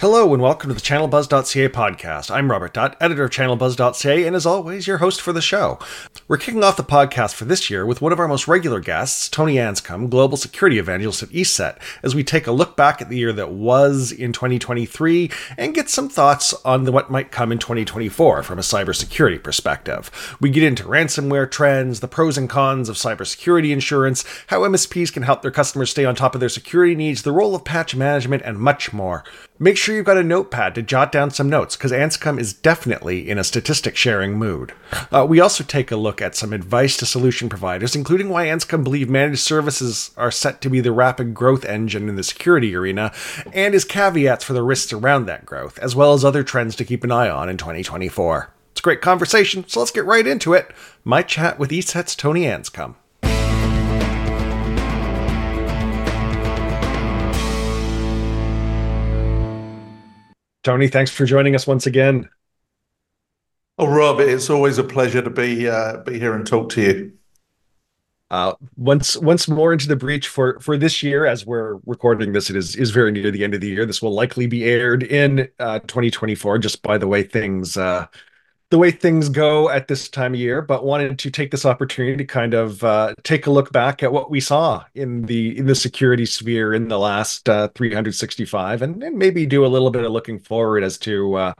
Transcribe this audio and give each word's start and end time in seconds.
Hello 0.00 0.32
and 0.32 0.42
welcome 0.42 0.70
to 0.70 0.74
the 0.74 0.80
ChannelBuzz.ca 0.80 1.68
podcast. 1.68 2.30
I'm 2.30 2.50
Robert 2.50 2.72
Dutt, 2.72 2.96
editor 3.02 3.24
of 3.24 3.32
ChannelBuzz.ca, 3.32 4.26
and 4.26 4.34
as 4.34 4.46
always, 4.46 4.86
your 4.86 4.96
host 4.96 5.20
for 5.20 5.34
the 5.34 5.42
show. 5.42 5.78
We're 6.26 6.38
kicking 6.38 6.64
off 6.64 6.78
the 6.78 6.82
podcast 6.82 7.34
for 7.34 7.44
this 7.44 7.68
year 7.68 7.84
with 7.84 8.00
one 8.00 8.10
of 8.10 8.18
our 8.18 8.26
most 8.26 8.48
regular 8.48 8.80
guests, 8.80 9.28
Tony 9.28 9.56
Anscombe, 9.56 10.08
Global 10.08 10.38
Security 10.38 10.78
Evangelist 10.78 11.24
at 11.24 11.28
ESET, 11.28 11.76
as 12.02 12.14
we 12.14 12.24
take 12.24 12.46
a 12.46 12.50
look 12.50 12.78
back 12.78 13.02
at 13.02 13.10
the 13.10 13.18
year 13.18 13.30
that 13.34 13.50
was 13.50 14.10
in 14.10 14.32
2023 14.32 15.30
and 15.58 15.74
get 15.74 15.90
some 15.90 16.08
thoughts 16.08 16.54
on 16.64 16.90
what 16.90 17.10
might 17.10 17.30
come 17.30 17.52
in 17.52 17.58
2024 17.58 18.42
from 18.42 18.58
a 18.58 18.62
cybersecurity 18.62 19.42
perspective. 19.42 20.10
We 20.40 20.48
get 20.48 20.62
into 20.62 20.84
ransomware 20.84 21.50
trends, 21.50 22.00
the 22.00 22.08
pros 22.08 22.38
and 22.38 22.48
cons 22.48 22.88
of 22.88 22.96
cybersecurity 22.96 23.70
insurance, 23.70 24.24
how 24.46 24.60
MSPs 24.60 25.12
can 25.12 25.24
help 25.24 25.42
their 25.42 25.50
customers 25.50 25.90
stay 25.90 26.06
on 26.06 26.14
top 26.14 26.34
of 26.34 26.40
their 26.40 26.48
security 26.48 26.94
needs, 26.94 27.20
the 27.20 27.32
role 27.32 27.54
of 27.54 27.66
patch 27.66 27.94
management, 27.94 28.42
and 28.46 28.58
much 28.58 28.94
more. 28.94 29.24
Make 29.62 29.76
sure 29.76 29.94
you've 29.94 30.06
got 30.06 30.16
a 30.16 30.22
notepad 30.22 30.74
to 30.74 30.82
jot 30.82 31.12
down 31.12 31.32
some 31.32 31.50
notes, 31.50 31.76
because 31.76 31.92
Anscombe 31.92 32.40
is 32.40 32.54
definitely 32.54 33.28
in 33.28 33.36
a 33.36 33.44
statistic 33.44 33.94
sharing 33.94 34.38
mood. 34.38 34.72
Uh, 35.12 35.26
we 35.28 35.38
also 35.38 35.62
take 35.62 35.90
a 35.90 35.96
look 35.96 36.22
at 36.22 36.34
some 36.34 36.54
advice 36.54 36.96
to 36.96 37.04
solution 37.04 37.50
providers, 37.50 37.94
including 37.94 38.30
why 38.30 38.46
Anscombe 38.46 38.82
believe 38.82 39.10
managed 39.10 39.40
services 39.40 40.12
are 40.16 40.30
set 40.30 40.62
to 40.62 40.70
be 40.70 40.80
the 40.80 40.92
rapid 40.92 41.34
growth 41.34 41.66
engine 41.66 42.08
in 42.08 42.16
the 42.16 42.22
security 42.22 42.74
arena, 42.74 43.12
and 43.52 43.74
his 43.74 43.84
caveats 43.84 44.44
for 44.44 44.54
the 44.54 44.62
risks 44.62 44.94
around 44.94 45.26
that 45.26 45.44
growth, 45.44 45.78
as 45.80 45.94
well 45.94 46.14
as 46.14 46.24
other 46.24 46.42
trends 46.42 46.74
to 46.76 46.84
keep 46.86 47.04
an 47.04 47.12
eye 47.12 47.28
on 47.28 47.50
in 47.50 47.58
2024. 47.58 48.50
It's 48.72 48.80
a 48.80 48.82
great 48.82 49.02
conversation, 49.02 49.68
so 49.68 49.80
let's 49.80 49.90
get 49.90 50.06
right 50.06 50.26
into 50.26 50.54
it. 50.54 50.72
My 51.04 51.20
chat 51.20 51.58
with 51.58 51.68
ESET's 51.68 52.16
Tony 52.16 52.44
Anscombe. 52.44 52.94
Tony, 60.62 60.88
thanks 60.88 61.10
for 61.10 61.24
joining 61.24 61.54
us 61.54 61.66
once 61.66 61.86
again. 61.86 62.28
Oh, 63.78 63.86
Rob, 63.86 64.20
it's 64.20 64.50
always 64.50 64.76
a 64.76 64.84
pleasure 64.84 65.22
to 65.22 65.30
be 65.30 65.68
uh, 65.68 65.98
be 65.98 66.18
here 66.18 66.34
and 66.34 66.46
talk 66.46 66.68
to 66.70 66.82
you. 66.82 67.12
Uh, 68.30 68.52
once 68.76 69.16
once 69.16 69.48
more 69.48 69.72
into 69.72 69.88
the 69.88 69.96
breach 69.96 70.28
for 70.28 70.60
for 70.60 70.76
this 70.76 71.02
year, 71.02 71.24
as 71.24 71.46
we're 71.46 71.78
recording 71.86 72.32
this, 72.32 72.50
it 72.50 72.56
is 72.56 72.76
is 72.76 72.90
very 72.90 73.10
near 73.10 73.30
the 73.30 73.42
end 73.42 73.54
of 73.54 73.60
the 73.60 73.68
year. 73.68 73.86
This 73.86 74.02
will 74.02 74.12
likely 74.12 74.46
be 74.46 74.64
aired 74.64 75.02
in 75.02 75.48
uh, 75.58 75.78
2024. 75.80 76.58
Just 76.58 76.82
by 76.82 76.98
the 76.98 77.08
way 77.08 77.22
things 77.22 77.76
uh, 77.76 78.06
the 78.70 78.78
way 78.78 78.92
things 78.92 79.28
go 79.28 79.68
at 79.68 79.88
this 79.88 80.08
time 80.08 80.32
of 80.32 80.40
year, 80.40 80.62
but 80.62 80.84
wanted 80.84 81.18
to 81.18 81.30
take 81.30 81.50
this 81.50 81.66
opportunity 81.66 82.16
to 82.16 82.24
kind 82.24 82.54
of 82.54 82.82
uh, 82.84 83.14
take 83.24 83.46
a 83.46 83.50
look 83.50 83.72
back 83.72 84.02
at 84.02 84.12
what 84.12 84.30
we 84.30 84.40
saw 84.40 84.84
in 84.94 85.22
the 85.22 85.58
in 85.58 85.66
the 85.66 85.74
security 85.74 86.24
sphere 86.24 86.72
in 86.72 86.86
the 86.86 86.98
last 86.98 87.48
uh, 87.48 87.68
365, 87.74 88.82
and, 88.82 89.02
and, 89.02 89.18
maybe 89.18 89.44
do 89.44 89.66
a 89.66 89.68
little 89.68 89.90
bit 89.90 90.04
of 90.04 90.12
looking 90.12 90.38
forward 90.38 90.84
as 90.84 90.98
to 90.98 91.34
uh, 91.34 91.52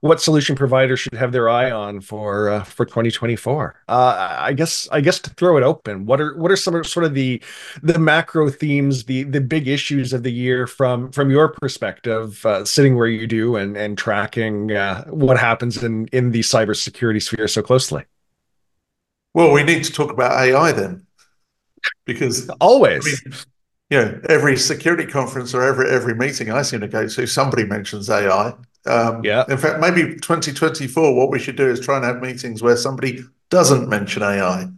what 0.00 0.20
solution 0.20 0.54
providers 0.54 1.00
should 1.00 1.14
have 1.14 1.32
their 1.32 1.48
eye 1.48 1.70
on 1.70 2.00
for 2.00 2.48
uh, 2.48 2.64
for 2.64 2.84
2024 2.84 3.74
uh, 3.88 4.36
i 4.40 4.52
guess 4.52 4.88
i 4.92 5.00
guess 5.00 5.18
to 5.18 5.30
throw 5.30 5.56
it 5.56 5.62
open 5.62 6.06
what 6.06 6.20
are 6.20 6.36
what 6.36 6.50
are 6.50 6.56
some 6.56 6.74
of 6.74 6.86
sort 6.86 7.04
of 7.04 7.14
the 7.14 7.42
the 7.82 7.98
macro 7.98 8.48
themes 8.50 9.04
the 9.04 9.24
the 9.24 9.40
big 9.40 9.68
issues 9.68 10.12
of 10.12 10.22
the 10.22 10.32
year 10.32 10.66
from 10.66 11.10
from 11.12 11.30
your 11.30 11.48
perspective 11.48 12.44
uh, 12.46 12.64
sitting 12.64 12.96
where 12.96 13.08
you 13.08 13.26
do 13.26 13.56
and 13.56 13.76
and 13.76 13.98
tracking 13.98 14.72
uh, 14.72 15.04
what 15.06 15.38
happens 15.38 15.82
in 15.82 16.06
in 16.08 16.30
the 16.30 16.40
cybersecurity 16.40 17.22
sphere 17.22 17.48
so 17.48 17.62
closely? 17.62 18.04
Well 19.34 19.52
we 19.52 19.62
need 19.62 19.84
to 19.84 19.92
talk 19.92 20.10
about 20.10 20.32
ai 20.32 20.72
then 20.72 21.06
because 22.04 22.48
always. 22.60 23.06
I 23.06 23.28
mean, 23.28 23.38
you 23.90 23.98
know 23.98 24.20
every 24.28 24.56
security 24.56 25.06
conference 25.06 25.54
or 25.54 25.62
every 25.62 25.88
every 25.88 26.14
meeting 26.14 26.50
i 26.50 26.62
seem 26.62 26.80
to 26.80 26.88
go 26.88 27.08
to 27.08 27.26
somebody 27.26 27.64
mentions 27.64 28.10
ai 28.10 28.52
um, 28.88 29.24
yeah. 29.24 29.44
In 29.48 29.58
fact, 29.58 29.80
maybe 29.80 30.14
2024, 30.14 31.14
what 31.14 31.30
we 31.30 31.38
should 31.38 31.56
do 31.56 31.68
is 31.68 31.80
try 31.80 31.96
and 31.96 32.04
have 32.04 32.20
meetings 32.20 32.62
where 32.62 32.76
somebody 32.76 33.22
doesn't 33.50 33.88
mention 33.88 34.22
AI. 34.22 34.68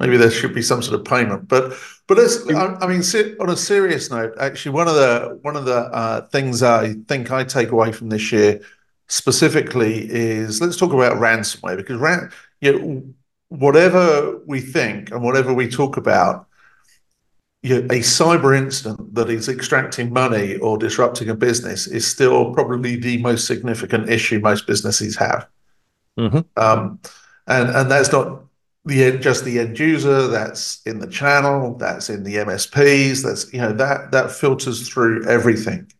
Maybe 0.00 0.16
there 0.16 0.30
should 0.30 0.54
be 0.54 0.62
some 0.62 0.82
sort 0.82 0.98
of 0.98 1.06
payment. 1.06 1.48
But 1.48 1.74
but 2.06 2.18
let's, 2.18 2.46
I, 2.50 2.74
I 2.80 2.86
mean, 2.86 3.02
on 3.40 3.48
a 3.48 3.56
serious 3.56 4.10
note, 4.10 4.34
actually, 4.38 4.72
one 4.72 4.88
of 4.88 4.94
the 4.94 5.38
one 5.42 5.56
of 5.56 5.64
the 5.64 5.76
uh, 5.76 6.26
things 6.28 6.62
I 6.62 6.94
think 7.08 7.30
I 7.30 7.44
take 7.44 7.70
away 7.70 7.92
from 7.92 8.08
this 8.08 8.32
year 8.32 8.60
specifically 9.06 10.10
is 10.10 10.60
let's 10.60 10.76
talk 10.76 10.92
about 10.92 11.16
ransomware 11.18 11.76
because 11.76 11.98
ran, 11.98 12.30
you 12.60 12.78
know, 12.78 13.02
whatever 13.48 14.38
we 14.46 14.60
think 14.60 15.10
and 15.10 15.22
whatever 15.22 15.54
we 15.54 15.68
talk 15.68 15.96
about 15.96 16.46
a 17.64 18.00
cyber 18.00 18.56
incident 18.56 19.14
that 19.14 19.30
is 19.30 19.48
extracting 19.48 20.12
money 20.12 20.56
or 20.56 20.76
disrupting 20.76 21.30
a 21.30 21.34
business 21.34 21.86
is 21.86 22.06
still 22.06 22.52
probably 22.52 22.96
the 22.96 23.18
most 23.18 23.46
significant 23.46 24.10
issue 24.10 24.38
most 24.38 24.66
businesses 24.66 25.16
have. 25.16 25.48
Mm-hmm. 26.18 26.40
Um, 26.56 27.00
and 27.46 27.70
and 27.70 27.90
that's 27.90 28.12
not 28.12 28.42
the 28.84 29.16
just 29.18 29.44
the 29.44 29.58
end 29.58 29.78
user. 29.78 30.28
That's 30.28 30.82
in 30.84 30.98
the 30.98 31.06
channel. 31.06 31.74
That's 31.76 32.10
in 32.10 32.22
the 32.22 32.36
MSPs. 32.36 33.22
That's 33.22 33.52
you 33.52 33.60
know 33.60 33.72
that 33.72 34.12
that 34.12 34.30
filters 34.30 34.86
through 34.86 35.26
everything. 35.26 35.90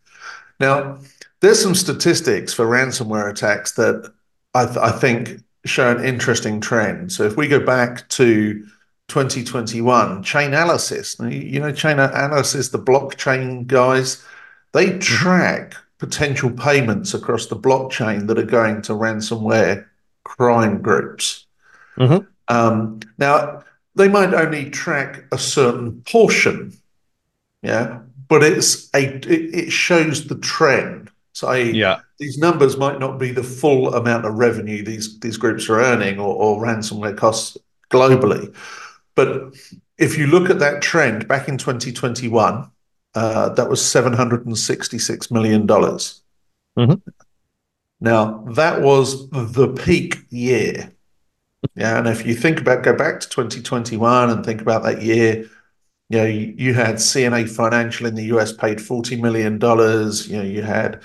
Now, 0.61 0.99
there's 1.41 1.63
some 1.63 1.75
statistics 1.75 2.53
for 2.53 2.67
ransomware 2.67 3.31
attacks 3.31 3.73
that 3.73 4.13
I, 4.55 4.67
th- 4.67 4.77
I 4.79 4.93
think 4.93 5.41
show 5.65 5.97
an 5.97 6.05
interesting 6.05 6.61
trend. 6.61 7.11
So 7.11 7.25
if 7.25 7.37
we 7.37 7.49
go 7.49 7.59
back 7.65 8.09
to 8.11 8.65
2021, 9.09 10.23
Chainalysis. 10.23 11.19
You 11.51 11.61
know, 11.61 11.73
Chainalysis, 11.73 12.71
the 12.71 12.79
blockchain 12.79 13.67
guys, 13.67 14.25
they 14.73 14.87
mm-hmm. 14.87 14.99
track 14.99 15.75
potential 15.99 16.51
payments 16.51 17.15
across 17.15 17.47
the 17.47 17.57
blockchain 17.57 18.27
that 18.27 18.39
are 18.39 18.45
going 18.45 18.83
to 18.83 18.93
ransomware 18.93 19.87
crime 20.25 20.83
groups. 20.83 21.47
Mm-hmm. 21.97 22.27
Um, 22.49 23.01
now, 23.19 23.63
they 23.95 24.09
might 24.09 24.35
only 24.35 24.71
track 24.71 25.25
a 25.33 25.39
certain 25.39 26.03
portion, 26.03 26.77
yeah, 27.63 28.01
but 28.29 28.43
it's 28.43 28.91
a 28.95 29.05
it, 29.17 29.27
it 29.27 29.71
shows 29.71 30.27
the 30.27 30.37
trend. 30.37 31.11
So, 31.33 31.53
yeah. 31.53 32.01
these 32.19 32.39
numbers 32.39 32.77
might 32.77 33.01
not 33.01 33.19
be 33.19 33.33
the 33.33 33.43
full 33.43 33.95
amount 33.95 34.25
of 34.25 34.35
revenue 34.35 34.85
these 34.85 35.19
these 35.21 35.37
groups 35.37 35.69
are 35.69 35.81
earning 35.81 36.19
or, 36.19 36.35
or 36.35 36.63
ransomware 36.63 37.17
costs 37.17 37.57
globally, 37.91 38.55
but 39.15 39.55
if 39.99 40.19
you 40.19 40.27
look 40.27 40.51
at 40.51 40.59
that 40.59 40.83
trend 40.83 41.29
back 41.29 41.49
in 41.49 41.59
2021, 41.59 42.71
uh, 43.15 43.49
that 43.51 43.69
was 43.69 43.81
$766 43.81 45.31
million. 45.31 45.67
Mm-hmm. 45.67 46.95
Now, 48.01 48.45
that 48.53 48.83
was 48.83 49.31
the 49.31 49.69
peak 49.69 50.19
year. 50.31 50.93
Yeah. 51.75 51.99
And 51.99 52.09
if 52.09 52.27
you 52.27 52.35
think 52.35 52.61
about, 52.61 52.83
go 52.83 52.95
back 52.95 53.21
to 53.21 53.29
2021 53.29 54.31
and 54.31 54.45
think 54.45 54.61
about 54.61 54.83
that 54.83 55.03
year, 55.03 55.49
you 56.11 56.19
know, 56.19 56.27
you, 56.27 56.55
you 56.57 56.75
had 56.75 56.97
CNA 56.97 57.49
Financial 57.49 58.07
in 58.07 58.15
the 58.15 58.25
US 58.37 58.53
paid 58.53 58.79
$40 58.79 59.21
million. 59.21 59.55
You 59.55 60.37
know, 60.37 60.49
you 60.49 60.63
had 60.63 61.03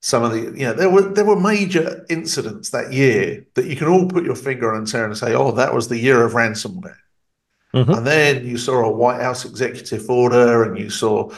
some 0.00 0.24
of 0.24 0.32
the, 0.32 0.40
you 0.40 0.66
know, 0.66 0.72
there 0.72 0.90
were 0.90 1.02
there 1.02 1.24
were 1.24 1.38
major 1.38 2.04
incidents 2.10 2.70
that 2.70 2.92
year 2.92 3.46
that 3.54 3.66
you 3.66 3.76
can 3.76 3.86
all 3.86 4.08
put 4.08 4.24
your 4.24 4.34
finger 4.34 4.72
on 4.74 4.78
and 4.78 5.16
say, 5.16 5.34
oh, 5.34 5.52
that 5.52 5.72
was 5.72 5.88
the 5.88 5.98
year 5.98 6.24
of 6.24 6.32
ransomware. 6.32 6.96
Mm-hmm. 7.74 7.92
And 7.92 8.06
then 8.06 8.46
you 8.46 8.58
saw 8.58 8.84
a 8.84 8.90
White 8.90 9.20
House 9.20 9.44
executive 9.44 10.08
order, 10.10 10.64
and 10.64 10.78
you 10.78 10.90
saw 10.90 11.32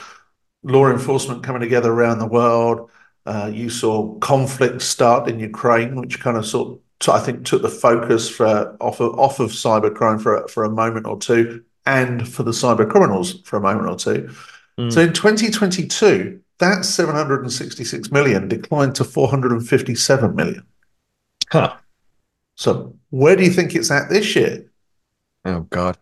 law 0.62 0.90
enforcement 0.90 1.44
coming 1.44 1.60
together 1.60 1.92
around 1.92 2.18
the 2.18 2.26
world. 2.26 2.90
Uh, 3.26 3.50
you 3.52 3.70
saw 3.70 4.18
conflict 4.18 4.82
start 4.82 5.28
in 5.28 5.38
Ukraine, 5.38 5.96
which 5.96 6.20
kind 6.20 6.36
of 6.36 6.44
sort 6.44 6.68
of, 6.68 7.14
I 7.14 7.20
think 7.20 7.44
took 7.44 7.62
the 7.62 7.68
focus 7.68 8.28
for 8.28 8.76
off 8.80 9.00
of 9.00 9.18
off 9.18 9.40
of 9.40 9.50
cybercrime 9.50 10.20
for 10.20 10.46
for 10.48 10.64
a 10.64 10.70
moment 10.70 11.06
or 11.06 11.18
two, 11.18 11.64
and 11.86 12.26
for 12.26 12.42
the 12.42 12.50
cyber 12.50 12.88
criminals 12.88 13.40
for 13.42 13.56
a 13.56 13.60
moment 13.60 13.88
or 13.88 13.96
two. 13.96 14.34
Mm. 14.78 14.92
So 14.92 15.00
in 15.02 15.12
2022, 15.12 16.40
that 16.58 16.84
766 16.84 18.10
million 18.10 18.48
declined 18.48 18.94
to 18.96 19.04
457 19.04 20.34
million. 20.34 20.66
Huh. 21.50 21.76
So 22.56 22.96
where 23.10 23.36
do 23.36 23.44
you 23.44 23.50
think 23.50 23.74
it's 23.74 23.90
at 23.90 24.08
this 24.08 24.34
year? 24.34 24.70
Oh 25.44 25.60
God. 25.70 25.98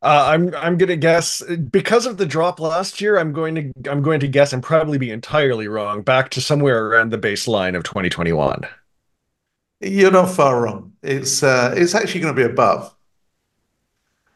Uh, 0.00 0.28
I'm 0.32 0.54
I'm 0.54 0.78
gonna 0.78 0.96
guess 0.96 1.42
because 1.42 2.06
of 2.06 2.18
the 2.18 2.26
drop 2.26 2.60
last 2.60 3.00
year. 3.00 3.18
I'm 3.18 3.32
going 3.32 3.54
to 3.56 3.90
I'm 3.90 4.02
going 4.02 4.20
to 4.20 4.28
guess 4.28 4.52
and 4.52 4.62
probably 4.62 4.96
be 4.96 5.10
entirely 5.10 5.66
wrong. 5.66 6.02
Back 6.02 6.30
to 6.30 6.40
somewhere 6.40 6.86
around 6.86 7.10
the 7.10 7.18
baseline 7.18 7.76
of 7.76 7.82
2021. 7.82 8.62
You're 9.80 10.10
not 10.10 10.30
far 10.30 10.62
wrong. 10.62 10.92
It's 11.02 11.42
uh, 11.42 11.74
it's 11.76 11.94
actually 11.94 12.20
going 12.20 12.34
to 12.34 12.40
be 12.40 12.50
above. 12.50 12.94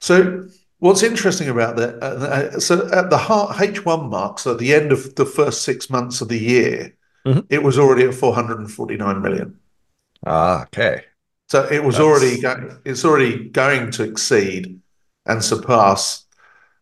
So 0.01 0.49
what's 0.79 1.05
interesting 1.05 1.49
about 1.49 1.77
that? 1.77 2.03
Uh, 2.03 2.07
uh 2.07 2.61
so 2.61 2.91
at 2.93 3.11
the 3.11 3.17
H1 3.17 4.11
mark, 4.11 4.41
so 4.41 4.53
at 4.53 4.59
the 4.59 4.75
end 4.75 4.91
of 4.91 5.15
the 5.15 5.25
first 5.25 5.63
six 5.63 5.89
months 5.89 6.21
of 6.21 6.29
the 6.29 6.39
year, 6.39 6.97
mm-hmm. 7.25 7.41
it 7.51 7.63
was 7.63 7.79
already 7.79 8.05
at 8.05 8.15
449 8.15 9.23
million. 9.23 9.59
Ah, 10.27 10.63
okay. 10.65 11.05
So 11.53 11.69
it 11.71 11.85
was 11.85 11.97
That's... 11.97 12.03
already 12.03 12.41
going, 12.41 12.79
it's 12.87 13.05
already 13.05 13.51
going 13.51 13.91
to 13.91 14.05
exceed 14.05 14.81
and 15.27 15.45
surpass 15.45 16.25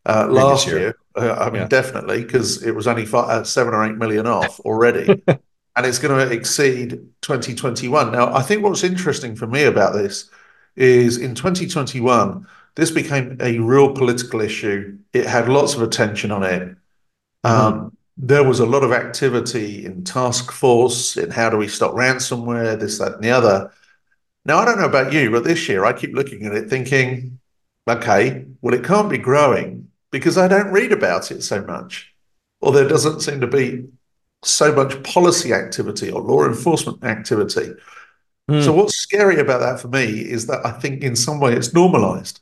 uh, 0.06 0.28
last 0.30 0.68
year. 0.68 0.78
year. 0.78 0.96
Uh, 1.16 1.32
I 1.32 1.50
mean, 1.50 1.62
yeah. 1.62 1.66
definitely 1.66 2.22
because 2.22 2.62
it 2.62 2.70
was 2.70 2.86
only 2.86 3.04
five, 3.04 3.28
uh, 3.28 3.42
seven 3.42 3.74
or 3.74 3.84
eight 3.84 3.96
million 3.96 4.28
off 4.28 4.60
already. 4.60 5.08
and 5.26 5.86
it's 5.86 5.98
going 5.98 6.16
to 6.16 6.32
exceed 6.32 7.00
2021. 7.20 8.12
Now, 8.12 8.32
I 8.32 8.42
think 8.42 8.62
what's 8.62 8.84
interesting 8.84 9.34
for 9.34 9.48
me 9.48 9.64
about 9.64 9.92
this 9.92 10.30
is 10.76 11.16
in 11.16 11.34
2021, 11.34 12.46
this 12.76 12.92
became 12.92 13.38
a 13.40 13.58
real 13.58 13.92
political 13.92 14.40
issue. 14.40 14.96
It 15.12 15.26
had 15.26 15.48
lots 15.48 15.74
of 15.74 15.82
attention 15.82 16.30
on 16.30 16.44
it. 16.44 16.76
Um, 17.42 17.96
there 18.16 18.44
was 18.44 18.60
a 18.60 18.66
lot 18.66 18.84
of 18.84 18.92
activity 18.92 19.84
in 19.84 20.04
task 20.04 20.52
force 20.52 21.16
in 21.16 21.32
how 21.32 21.50
do 21.50 21.56
we 21.56 21.66
stop 21.66 21.94
ransomware, 21.94 22.78
this, 22.78 23.00
that, 23.00 23.14
and 23.14 23.24
the 23.24 23.32
other. 23.32 23.72
Now, 24.44 24.58
I 24.58 24.64
don't 24.64 24.78
know 24.78 24.86
about 24.86 25.12
you, 25.12 25.30
but 25.30 25.44
this 25.44 25.68
year 25.68 25.84
I 25.84 25.92
keep 25.92 26.14
looking 26.14 26.46
at 26.46 26.54
it 26.54 26.70
thinking, 26.70 27.38
okay, 27.88 28.46
well, 28.62 28.74
it 28.74 28.84
can't 28.84 29.10
be 29.10 29.18
growing 29.18 29.88
because 30.10 30.38
I 30.38 30.48
don't 30.48 30.72
read 30.72 30.92
about 30.92 31.30
it 31.30 31.42
so 31.42 31.62
much, 31.62 32.14
or 32.60 32.72
there 32.72 32.88
doesn't 32.88 33.20
seem 33.20 33.40
to 33.40 33.46
be 33.46 33.86
so 34.42 34.72
much 34.72 35.02
policy 35.02 35.52
activity 35.52 36.10
or 36.10 36.20
law 36.20 36.46
enforcement 36.46 37.04
activity. 37.04 37.72
Mm. 38.50 38.64
So, 38.64 38.72
what's 38.72 38.96
scary 38.96 39.38
about 39.38 39.60
that 39.60 39.80
for 39.80 39.88
me 39.88 40.04
is 40.04 40.46
that 40.46 40.64
I 40.64 40.72
think 40.72 41.02
in 41.02 41.14
some 41.14 41.40
way 41.40 41.52
it's 41.52 41.74
normalized. 41.74 42.40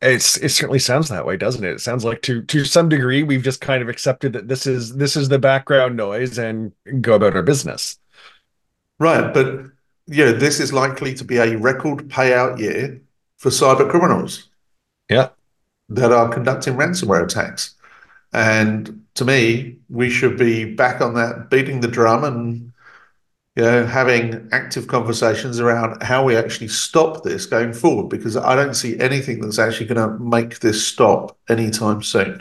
It's 0.00 0.36
it 0.38 0.48
certainly 0.48 0.80
sounds 0.80 1.08
that 1.10 1.24
way, 1.24 1.36
doesn't 1.36 1.64
it? 1.64 1.74
It 1.74 1.80
sounds 1.80 2.04
like 2.04 2.22
to 2.22 2.42
to 2.42 2.64
some 2.64 2.88
degree 2.88 3.22
we've 3.22 3.44
just 3.44 3.60
kind 3.60 3.82
of 3.82 3.88
accepted 3.88 4.32
that 4.32 4.48
this 4.48 4.66
is 4.66 4.96
this 4.96 5.16
is 5.16 5.28
the 5.28 5.38
background 5.38 5.96
noise 5.96 6.38
and 6.38 6.72
go 7.00 7.14
about 7.14 7.36
our 7.36 7.42
business. 7.42 7.98
Right, 8.98 9.32
but 9.32 9.66
yeah, 10.06 10.32
this 10.32 10.60
is 10.60 10.72
likely 10.72 11.14
to 11.14 11.24
be 11.24 11.38
a 11.38 11.56
record 11.56 12.08
payout 12.08 12.58
year 12.58 13.00
for 13.38 13.50
cyber 13.50 13.88
criminals. 13.88 14.48
Yeah. 15.08 15.30
That 15.88 16.12
are 16.12 16.28
conducting 16.28 16.74
ransomware 16.74 17.24
attacks. 17.24 17.74
And 18.32 19.04
to 19.14 19.24
me, 19.24 19.76
we 19.90 20.08
should 20.08 20.38
be 20.38 20.64
back 20.64 21.00
on 21.00 21.14
that, 21.14 21.50
beating 21.50 21.80
the 21.80 21.88
drum 21.88 22.24
and 22.24 22.72
you 23.54 23.62
know, 23.62 23.84
having 23.84 24.48
active 24.50 24.86
conversations 24.86 25.60
around 25.60 26.02
how 26.02 26.24
we 26.24 26.34
actually 26.34 26.68
stop 26.68 27.22
this 27.22 27.44
going 27.44 27.74
forward, 27.74 28.08
because 28.08 28.34
I 28.34 28.56
don't 28.56 28.72
see 28.72 28.98
anything 28.98 29.40
that's 29.40 29.58
actually 29.58 29.86
going 29.86 30.08
to 30.08 30.18
make 30.24 30.60
this 30.60 30.86
stop 30.86 31.36
anytime 31.50 32.02
soon. 32.02 32.38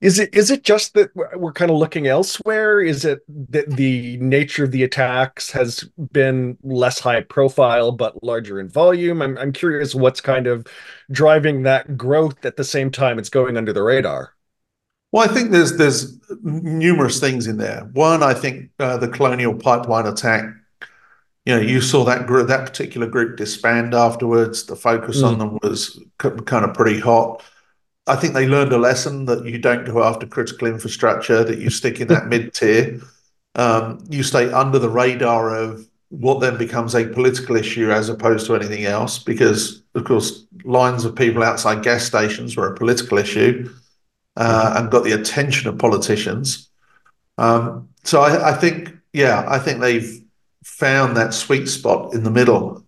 Is 0.00 0.18
it 0.18 0.34
is 0.34 0.50
it 0.50 0.64
just 0.64 0.94
that 0.94 1.10
we're 1.14 1.52
kind 1.52 1.70
of 1.70 1.76
looking 1.76 2.06
elsewhere? 2.06 2.80
Is 2.80 3.04
it 3.04 3.20
that 3.50 3.70
the 3.70 4.16
nature 4.16 4.64
of 4.64 4.70
the 4.70 4.82
attacks 4.82 5.50
has 5.50 5.84
been 6.12 6.56
less 6.62 6.98
high 6.98 7.20
profile 7.20 7.92
but 7.92 8.22
larger 8.22 8.58
in 8.58 8.68
volume? 8.70 9.20
I'm 9.20 9.36
I'm 9.36 9.52
curious 9.52 9.94
what's 9.94 10.22
kind 10.22 10.46
of 10.46 10.66
driving 11.10 11.64
that 11.64 11.98
growth 11.98 12.46
at 12.46 12.56
the 12.56 12.64
same 12.64 12.90
time 12.90 13.18
it's 13.18 13.28
going 13.28 13.58
under 13.58 13.74
the 13.74 13.82
radar. 13.82 14.34
Well, 15.12 15.28
I 15.28 15.32
think 15.32 15.50
there's 15.50 15.76
there's 15.76 16.18
numerous 16.42 17.20
things 17.20 17.46
in 17.46 17.58
there. 17.58 17.90
One, 17.92 18.22
I 18.22 18.32
think 18.32 18.70
uh, 18.78 18.96
the 18.96 19.08
Colonial 19.08 19.54
Pipeline 19.54 20.06
attack. 20.06 20.44
You 21.44 21.56
know, 21.56 21.60
you 21.60 21.80
saw 21.80 22.04
that 22.04 22.26
group, 22.26 22.48
that 22.48 22.66
particular 22.66 23.06
group 23.06 23.36
disband 23.36 23.94
afterwards. 23.94 24.64
The 24.64 24.76
focus 24.76 25.22
mm. 25.22 25.26
on 25.26 25.38
them 25.38 25.58
was 25.62 25.98
kind 26.18 26.64
of 26.64 26.74
pretty 26.74 27.00
hot. 27.00 27.42
I 28.06 28.16
think 28.16 28.34
they 28.34 28.46
learned 28.46 28.72
a 28.72 28.78
lesson 28.78 29.26
that 29.26 29.44
you 29.44 29.58
don't 29.58 29.84
go 29.84 30.02
after 30.02 30.26
critical 30.26 30.68
infrastructure. 30.68 31.44
That 31.44 31.58
you 31.58 31.70
stick 31.70 32.00
in 32.00 32.08
that 32.08 32.26
mid 32.28 32.54
tier. 32.54 33.00
Um, 33.54 34.04
you 34.08 34.22
stay 34.22 34.50
under 34.52 34.78
the 34.78 34.88
radar 34.88 35.54
of 35.54 35.86
what 36.10 36.40
then 36.40 36.58
becomes 36.58 36.94
a 36.94 37.06
political 37.06 37.56
issue 37.56 37.90
as 37.90 38.08
opposed 38.08 38.46
to 38.46 38.56
anything 38.56 38.84
else, 38.84 39.18
because 39.18 39.82
of 39.94 40.04
course 40.04 40.44
lines 40.64 41.04
of 41.04 41.14
people 41.14 41.42
outside 41.42 41.84
gas 41.84 42.04
stations 42.04 42.56
were 42.56 42.72
a 42.72 42.76
political 42.76 43.18
issue 43.18 43.72
uh, 44.36 44.74
and 44.76 44.90
got 44.90 45.04
the 45.04 45.12
attention 45.12 45.68
of 45.68 45.78
politicians. 45.78 46.68
Um, 47.38 47.88
so 48.04 48.20
I, 48.20 48.50
I, 48.50 48.54
think, 48.54 48.92
yeah, 49.12 49.44
I 49.48 49.58
think 49.58 49.80
they've 49.80 50.20
found 50.64 51.16
that 51.16 51.32
sweet 51.32 51.66
spot 51.66 52.12
in 52.12 52.24
the 52.24 52.30
middle, 52.30 52.84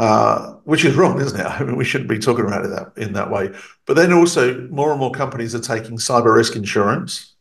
uh, 0.00 0.54
which 0.64 0.82
is 0.86 0.94
wrong, 0.94 1.20
isn't 1.20 1.38
it? 1.38 1.46
I 1.60 1.62
mean, 1.62 1.76
we 1.76 1.84
shouldn't 1.84 2.08
be 2.08 2.18
talking 2.18 2.46
about 2.46 2.64
it 2.64 2.68
that 2.68 2.92
in 2.96 3.12
that 3.12 3.30
way. 3.30 3.50
But 3.84 3.94
then 3.94 4.14
also, 4.14 4.66
more 4.68 4.92
and 4.92 4.98
more 4.98 5.10
companies 5.10 5.54
are 5.54 5.60
taking 5.60 5.98
cyber 5.98 6.34
risk 6.34 6.56
insurance. 6.56 7.34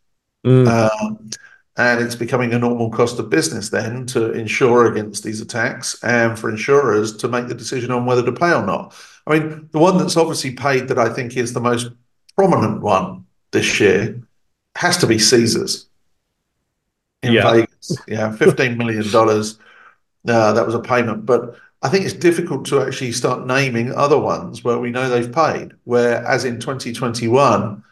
Mm. 0.45 0.67
Um, 0.67 1.29
and 1.77 2.01
it's 2.01 2.15
becoming 2.15 2.53
a 2.53 2.59
normal 2.59 2.89
cost 2.89 3.17
of 3.17 3.29
business 3.29 3.69
then 3.69 4.05
to 4.07 4.33
insure 4.33 4.91
against 4.91 5.23
these 5.23 5.39
attacks 5.39 5.97
and 6.03 6.37
for 6.37 6.49
insurers 6.49 7.15
to 7.17 7.29
make 7.29 7.47
the 7.47 7.55
decision 7.55 7.91
on 7.91 8.05
whether 8.05 8.23
to 8.23 8.33
pay 8.33 8.51
or 8.51 8.65
not. 8.65 8.93
I 9.25 9.39
mean, 9.39 9.69
the 9.71 9.79
one 9.79 9.97
that's 9.97 10.17
obviously 10.17 10.51
paid 10.51 10.89
that 10.89 10.99
I 10.99 11.07
think 11.07 11.37
is 11.37 11.53
the 11.53 11.61
most 11.61 11.89
prominent 12.35 12.81
one 12.81 13.25
this 13.51 13.79
year 13.79 14.21
has 14.75 14.97
to 14.97 15.07
be 15.07 15.17
Caesars 15.17 15.87
in 17.23 17.31
yeah. 17.31 17.49
Vegas. 17.49 17.97
Yeah, 18.05 18.35
fifteen 18.35 18.77
million 18.77 19.09
dollars. 19.11 19.57
Uh, 20.27 20.51
that 20.51 20.65
was 20.65 20.75
a 20.75 20.79
payment, 20.79 21.25
but 21.25 21.55
I 21.81 21.89
think 21.89 22.05
it's 22.05 22.13
difficult 22.13 22.65
to 22.67 22.81
actually 22.81 23.13
start 23.13 23.47
naming 23.47 23.93
other 23.93 24.19
ones 24.19 24.63
where 24.63 24.79
we 24.79 24.91
know 24.91 25.09
they've 25.09 25.31
paid. 25.31 25.71
Where, 25.85 26.25
as 26.25 26.43
in 26.43 26.59
2021, 26.59 27.83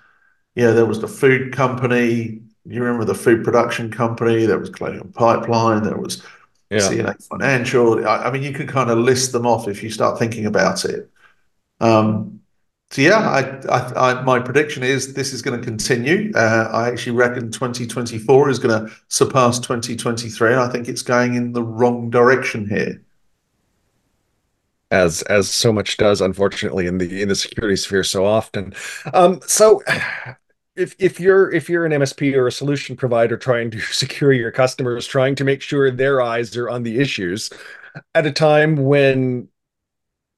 yeah, 0.56 0.72
there 0.72 0.86
was 0.86 1.00
the 1.00 1.07
food 1.07 1.54
company. 1.54 2.42
You 2.66 2.84
remember 2.84 3.06
the 3.06 3.16
food 3.16 3.45
production 3.45 3.89
company? 3.89 4.45
There 4.45 4.60
was 4.60 4.69
Colonial 4.69 5.07
Pipeline. 5.13 5.84
There 5.84 5.98
was 5.98 6.22
yeah. 6.69 6.80
CNA 6.80 7.24
Financial. 7.28 8.06
I, 8.06 8.25
I, 8.25 8.31
mean, 8.31 8.44
you 8.44 8.51
can 8.51 8.68
kind 8.68 8.89
of 8.89 8.98
list 8.98 9.31
them 9.31 9.45
off 9.45 9.69
if 9.69 9.81
you 9.81 9.90
start 9.90 10.19
thinking 10.19 10.45
about 10.45 10.83
it. 10.83 11.10
Um, 11.80 12.42
so 12.90 13.01
yeah, 13.01 13.19
I, 13.19 13.42
I, 13.69 14.12
I, 14.12 14.22
my 14.24 14.40
prediction 14.40 14.83
is 14.83 15.13
this 15.13 15.33
is 15.33 15.42
going 15.42 15.60
to 15.60 15.66
continue. 15.66 16.31
Uh, 16.33 16.69
I 16.72 16.88
actually 16.90 17.16
reckon 17.16 17.51
2024 17.51 18.50
is 18.50 18.60
going 18.60 18.86
to 18.86 18.94
surpass 19.10 19.60
2023. 19.60 20.56
I 20.56 20.68
think 20.69 20.88
it's 20.88 21.01
going 21.01 21.36
in 21.36 21.54
the 21.54 21.63
wrong 21.63 22.10
direction 22.10 22.68
here. 22.68 23.01
As 24.89 25.22
as 25.24 25.50
so 25.50 25.74
much 25.74 25.98
does, 25.98 26.22
unfortunately, 26.22 26.88
in 26.88 26.98
the 26.98 27.22
in 27.22 27.28
the 27.28 27.36
security 27.36 27.75
sphere 27.75 28.04
so 28.04 28.25
often. 28.25 28.74
Um, 29.13 29.42
so 29.45 29.84
if 30.75 30.95
if 31.00 31.19
you're 31.19 31.51
if 31.51 31.69
you're 31.69 31.86
an 31.86 31.92
MSP 31.92 32.36
or 32.36 32.48
a 32.48 32.51
solution 32.51 32.95
provider 32.95 33.38
trying 33.38 33.72
to 33.72 33.80
secure 33.92 34.31
your 34.31 34.51
customers, 34.51 35.06
trying 35.06 35.35
to 35.35 35.44
make 35.44 35.61
sure 35.61 35.92
their 35.92 36.21
eyes 36.21 36.56
are 36.56 36.69
on 36.69 36.83
the 36.83 37.00
issues 37.00 37.50
at 38.14 38.26
a 38.26 38.31
time 38.31 38.76
when 38.76 39.50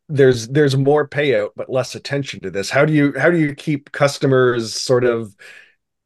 there's 0.07 0.47
there's 0.47 0.75
more 0.75 1.07
payout 1.07 1.51
but 1.55 1.69
less 1.69 1.93
attention 1.93 2.39
to 2.39 2.50
this 2.50 2.69
how 2.69 2.83
do 2.83 2.91
you 2.91 3.13
how 3.17 3.29
do 3.29 3.38
you 3.38 3.53
keep 3.53 3.91
customers 3.91 4.73
sort 4.73 5.03
of 5.03 5.35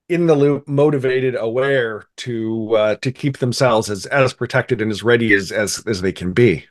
in 0.09 0.27
the 0.27 0.35
loop 0.35 0.67
motivated 0.67 1.35
aware 1.35 2.05
to 2.17 2.75
uh, 2.75 2.95
to 2.97 3.11
keep 3.11 3.37
themselves 3.37 3.89
as 3.89 4.05
as 4.07 4.33
protected 4.33 4.81
and 4.81 4.91
as 4.91 5.03
ready 5.03 5.33
as 5.33 5.51
as 5.51 5.81
as 5.87 6.01
they 6.01 6.11
can 6.11 6.33
be 6.33 6.65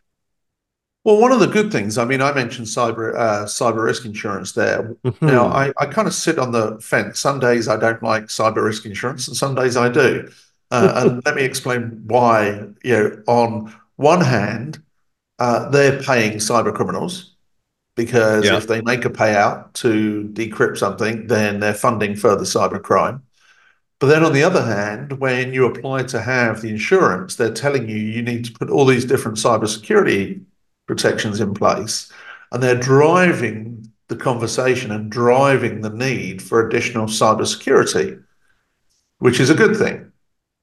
well 1.05 1.21
one 1.21 1.33
of 1.33 1.41
the 1.41 1.47
good 1.47 1.71
things 1.73 1.99
i 1.99 2.05
mean 2.05 2.21
i 2.21 2.33
mentioned 2.33 2.67
cyber 2.67 3.15
uh, 3.17 3.45
cyber 3.45 3.85
risk 3.85 4.05
insurance 4.05 4.53
there 4.53 4.95
mm-hmm. 5.05 5.27
now 5.27 5.47
i 5.47 5.73
i 5.79 5.87
kind 5.87 6.09
of 6.09 6.15
sit 6.15 6.39
on 6.39 6.53
the 6.53 6.79
fence 6.81 7.21
some 7.21 7.39
days 7.39 7.69
i 7.69 7.77
don't 7.77 8.03
like 8.03 8.25
cyber 8.25 8.65
risk 8.65 8.85
insurance 8.87 9.29
and 9.29 9.37
some 9.37 9.55
days 9.55 9.77
i 9.77 9.89
do 9.89 10.29
uh, 10.71 10.93
and 10.97 11.23
let 11.27 11.35
me 11.35 11.43
explain 11.43 12.03
why 12.07 12.63
you 12.85 12.93
know 12.97 13.23
on 13.27 13.75
one 13.97 14.21
hand 14.21 14.83
uh, 15.39 15.69
they're 15.71 16.01
paying 16.03 16.39
cyber 16.39 16.75
criminals 16.75 17.33
because 17.95 18.45
yeah. 18.45 18.57
if 18.57 18.67
they 18.67 18.81
make 18.83 19.05
a 19.05 19.11
payout 19.11 19.73
to 19.75 20.29
decrypt 20.33 20.79
something, 20.79 21.27
then 21.27 21.61
they're 21.61 21.75
funding 21.75 22.17
further 22.17 22.45
cyber 22.45 22.83
crime. 22.83 23.23
But 23.99 24.09
then 24.09 24.25
on 24.25 24.33
the 24.33 24.43
other 24.43 24.65
hand, 24.65 25.21
when 25.21 25.53
you 25.53 25.67
apply 25.67 26.05
to 26.05 26.21
have 26.21 26.61
the 26.61 26.71
insurance, 26.71 27.37
they're 27.37 27.53
telling 27.53 27.89
you 27.89 27.97
you 27.97 28.23
need 28.23 28.45
to 28.47 28.53
put 28.53 28.71
all 28.71 28.85
these 28.85 29.05
different 29.05 29.39
cybersecurity 29.39 30.43
protections 30.93 31.41
in 31.41 31.55
place. 31.55 32.13
And 32.51 32.63
they're 32.63 32.79
driving 32.79 33.91
the 34.09 34.17
conversation 34.17 34.91
and 34.93 35.11
driving 35.11 35.81
the 35.81 35.89
need 35.89 36.43
for 36.43 36.67
additional 36.67 37.07
cybersecurity, 37.07 38.23
which 39.19 39.41
is 39.41 39.49
a 39.49 39.55
good 39.55 39.75
thing. 39.75 40.13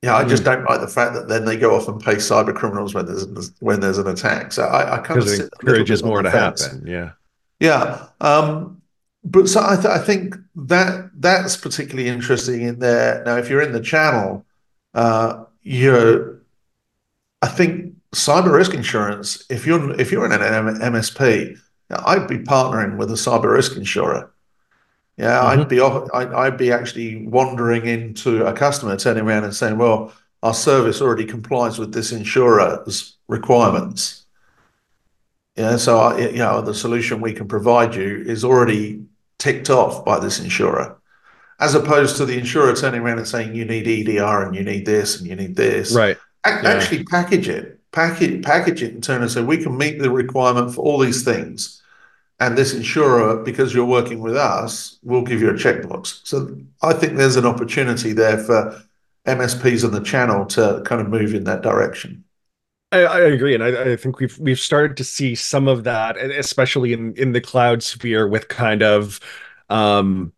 Yeah, 0.04 0.16
I 0.16 0.24
just 0.24 0.44
mm. 0.44 0.46
don't 0.46 0.70
like 0.70 0.82
the 0.82 0.88
fact 0.88 1.16
that 1.16 1.28
then 1.28 1.46
they 1.46 1.58
go 1.58 1.76
off 1.76 1.88
and 1.88 2.00
pay 2.00 2.16
cyber 2.16 2.56
criminals 2.56 2.94
when 2.94 3.08
there's 3.08 3.52
when 3.60 3.80
there's 3.80 3.98
an 3.98 4.08
attack. 4.08 4.54
So 4.54 4.64
I, 4.64 4.96
I 4.96 4.98
kind 5.00 5.20
of 5.20 5.28
it 5.28 5.50
encourages 5.62 6.04
more 6.04 6.22
to 6.22 6.32
fence. 6.32 6.64
happen. 6.64 6.88
Yeah, 6.88 7.12
yeah. 7.60 8.06
Um, 8.22 8.82
but 9.26 9.50
so 9.50 9.62
I, 9.62 9.76
th- 9.76 9.88
I, 9.88 9.98
think 9.98 10.36
that 10.56 11.10
that's 11.16 11.58
particularly 11.58 12.08
interesting 12.08 12.62
in 12.62 12.80
there. 12.80 13.22
Now, 13.26 13.36
if 13.36 13.50
you're 13.50 13.62
in 13.62 13.74
the 13.74 13.82
channel, 13.82 14.46
uh, 14.94 15.44
you're, 15.64 16.40
I 17.42 17.48
think 17.48 17.96
cyber 18.14 18.52
risk 18.54 18.74
insurance. 18.74 19.46
If 19.50 19.66
you're 19.66 20.00
if 20.00 20.12
you're 20.12 20.26
in 20.26 20.32
an 20.32 20.42
MSP, 20.42 21.60
I'd 21.90 22.28
be 22.28 22.40
partnering 22.40 22.98
with 22.98 23.12
a 23.12 23.16
cyber 23.16 23.54
risk 23.54 23.76
insurer 23.76 24.32
yeah, 25.20 25.42
mm-hmm. 25.42 25.62
I'd 25.62 25.68
be 25.68 25.82
I'd, 25.82 26.34
I'd 26.34 26.58
be 26.58 26.72
actually 26.72 27.28
wandering 27.28 27.86
into 27.86 28.46
a 28.46 28.54
customer, 28.54 28.96
turning 28.96 29.26
around 29.26 29.44
and 29.44 29.54
saying, 29.54 29.78
"Well, 29.78 30.14
our 30.42 30.54
service 30.54 31.02
already 31.02 31.26
complies 31.26 31.78
with 31.78 31.94
this 31.94 32.14
insurer's 32.14 33.18
requirements." 33.28 34.24
Yeah, 35.58 35.76
so 35.76 36.00
I, 36.00 36.20
you 36.30 36.38
know 36.38 36.62
the 36.62 36.74
solution 36.74 37.20
we 37.20 37.34
can 37.34 37.50
provide 37.50 37.96
you 37.96 38.24
is 38.26 38.46
already 38.46 39.04
ticked 39.40 39.70
off 39.70 40.06
by 40.06 40.20
this 40.20 40.40
insurer, 40.40 40.98
as 41.60 41.76
opposed 41.76 42.16
to 42.18 42.26
the 42.26 42.40
insurer 42.40 42.74
turning 42.74 43.02
around 43.02 43.18
and 43.18 43.28
saying 43.28 43.54
you 43.54 43.66
need 43.66 43.90
EDR 43.90 44.44
and 44.44 44.56
you 44.56 44.64
need 44.64 44.86
this 44.86 45.20
and 45.20 45.28
you 45.28 45.36
need 45.36 45.58
this. 45.58 45.94
Right. 45.94 46.18
A- 46.46 46.50
yeah. 46.50 46.70
Actually, 46.70 47.04
package 47.04 47.50
it, 47.50 47.79
package 47.92 48.44
package 48.44 48.84
it, 48.84 48.94
and 48.94 49.04
turn 49.04 49.22
and 49.22 49.32
say 49.32 49.42
we 49.42 49.62
can 49.62 49.78
meet 49.78 50.00
the 50.00 50.12
requirement 50.12 50.74
for 50.74 50.82
all 50.82 51.00
these 51.00 51.24
things, 51.24 51.82
and 52.40 52.58
this 52.58 52.74
insurer, 52.74 53.44
because 53.44 53.74
you're 53.74 53.86
working 53.86 54.20
with 54.20 54.36
us, 54.36 55.00
will 55.04 55.24
give 55.24 55.42
you 55.42 55.50
a 55.50 55.54
checkbox. 55.54 56.22
So 56.26 56.56
I 56.82 56.94
think 56.94 57.18
there's 57.18 57.36
an 57.36 57.46
opportunity 57.46 58.14
there 58.14 58.38
for 58.38 58.82
MSPs 59.26 59.84
on 59.84 59.92
the 59.92 60.02
channel 60.02 60.46
to 60.48 60.82
kind 60.86 61.02
of 61.02 61.10
move 61.10 61.34
in 61.34 61.44
that 61.46 61.62
direction. 61.62 62.24
I, 62.92 63.04
I 63.04 63.20
agree, 63.20 63.54
and 63.54 63.64
I, 63.64 63.92
I, 63.92 63.96
think 63.96 64.20
we've 64.20 64.38
we've 64.40 64.60
started 64.60 64.98
to 64.98 65.04
see 65.04 65.36
some 65.36 65.68
of 65.68 65.84
that, 65.84 66.18
especially 66.18 66.94
in 66.94 67.14
in 67.16 67.34
the 67.34 67.42
cloud 67.42 67.84
sphere, 67.84 68.28
with 68.28 68.48
kind 68.48 68.82
of 68.82 69.20
um, 69.70 70.34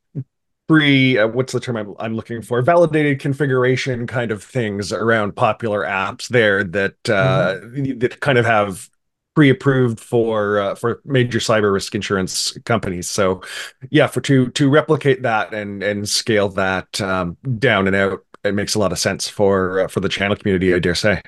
free 0.72 1.18
uh, 1.18 1.28
what's 1.28 1.52
the 1.52 1.60
term 1.60 1.76
I'm, 1.76 1.94
I'm, 2.00 2.16
looking 2.16 2.42
for? 2.42 2.62
Validated 2.62 3.20
configuration 3.20 4.08
kind 4.08 4.32
of 4.32 4.42
things 4.42 4.94
around 4.94 5.36
popular 5.36 5.82
apps 5.82 6.30
there 6.30 6.64
that 6.64 6.96
uh, 7.10 7.56
mm-hmm. 7.60 8.00
that 8.00 8.22
kind 8.22 8.38
of 8.38 8.46
have 8.46 8.90
pre-approved 9.36 10.00
for 10.00 10.60
uh, 10.60 10.76
for 10.76 11.02
major 11.04 11.40
cyber 11.40 11.74
risk 11.74 11.94
insurance 11.94 12.58
companies. 12.64 13.10
So 13.10 13.42
yeah 13.90 14.08
for 14.08 14.22
to 14.22 14.50
to 14.52 14.70
replicate 14.70 15.24
that 15.24 15.54
and 15.54 15.84
and 15.84 16.08
scale 16.08 16.48
that 16.50 17.02
um, 17.02 17.36
down 17.60 17.88
and 17.88 17.96
out 17.96 18.26
it 18.46 18.54
makes 18.54 18.74
a 18.74 18.80
lot 18.80 18.94
of 18.94 19.00
sense 19.00 19.28
for 19.28 19.82
uh, 19.82 19.88
for 19.90 20.00
the 20.00 20.10
channel 20.10 20.38
community 20.38 20.74
i 20.74 20.80
dare 20.80 20.96
say. 20.96 21.22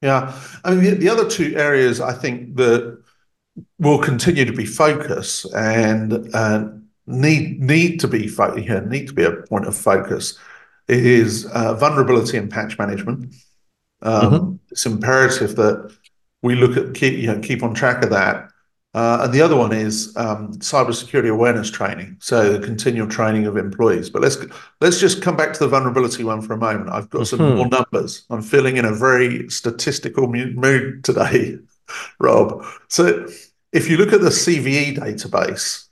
Yeah. 0.00 0.34
I 0.64 0.74
mean 0.74 0.84
the, 0.84 0.90
the 0.92 1.08
other 1.10 1.28
two 1.28 1.54
areas 1.56 2.00
i 2.00 2.14
think 2.14 2.56
that 2.56 2.98
will 3.78 3.98
continue 3.98 4.46
to 4.46 4.52
be 4.52 4.64
focus 4.64 5.44
and 5.52 6.12
and 6.34 6.83
need 7.06 7.60
need 7.60 8.00
to 8.00 8.08
be 8.08 8.30
yeah, 8.56 8.80
need 8.80 9.08
to 9.08 9.14
be 9.14 9.24
a 9.24 9.32
point 9.32 9.66
of 9.66 9.76
focus 9.76 10.38
is 10.88 11.46
uh, 11.46 11.74
vulnerability 11.74 12.36
and 12.36 12.50
patch 12.50 12.78
management. 12.78 13.34
Um, 14.02 14.32
mm-hmm. 14.32 14.54
It's 14.70 14.86
imperative 14.86 15.56
that 15.56 15.94
we 16.42 16.54
look 16.54 16.76
at 16.76 16.94
keep 16.94 17.18
you 17.18 17.28
know 17.28 17.40
keep 17.40 17.62
on 17.62 17.74
track 17.74 18.02
of 18.02 18.10
that. 18.10 18.50
Uh, 18.94 19.22
and 19.24 19.32
the 19.32 19.40
other 19.40 19.56
one 19.56 19.72
is 19.72 20.16
um, 20.16 20.52
cybersecurity 20.54 21.28
awareness 21.28 21.68
training, 21.68 22.16
so 22.20 22.52
the 22.52 22.64
continual 22.64 23.08
training 23.08 23.44
of 23.44 23.56
employees. 23.56 24.08
But 24.08 24.22
let's 24.22 24.36
let's 24.80 25.00
just 25.00 25.20
come 25.20 25.36
back 25.36 25.52
to 25.54 25.58
the 25.58 25.68
vulnerability 25.68 26.22
one 26.22 26.40
for 26.40 26.52
a 26.52 26.58
moment. 26.58 26.90
I've 26.90 27.10
got 27.10 27.26
some 27.26 27.40
mm-hmm. 27.40 27.56
more 27.56 27.66
numbers. 27.66 28.24
I'm 28.30 28.42
feeling 28.42 28.76
in 28.76 28.84
a 28.84 28.94
very 28.94 29.48
statistical 29.48 30.28
mood 30.28 31.02
today, 31.02 31.58
Rob. 32.20 32.64
So 32.88 33.26
if 33.72 33.90
you 33.90 33.96
look 33.96 34.12
at 34.12 34.20
the 34.20 34.28
CVE 34.28 34.96
database, 34.96 35.83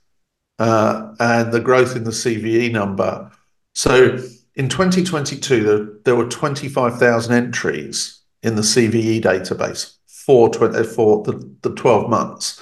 and 0.59 1.51
the 1.51 1.59
growth 1.59 1.95
in 1.95 2.03
the 2.03 2.11
CVE 2.11 2.71
number. 2.71 3.31
So 3.73 4.19
in 4.55 4.69
2022, 4.69 5.63
there, 5.63 5.89
there 6.03 6.15
were 6.15 6.29
25,000 6.29 7.33
entries 7.33 8.19
in 8.43 8.55
the 8.55 8.61
CVE 8.61 9.21
database 9.21 9.95
for, 10.07 10.51
for 10.53 11.23
the, 11.23 11.57
the 11.61 11.73
12 11.75 12.09
months. 12.09 12.59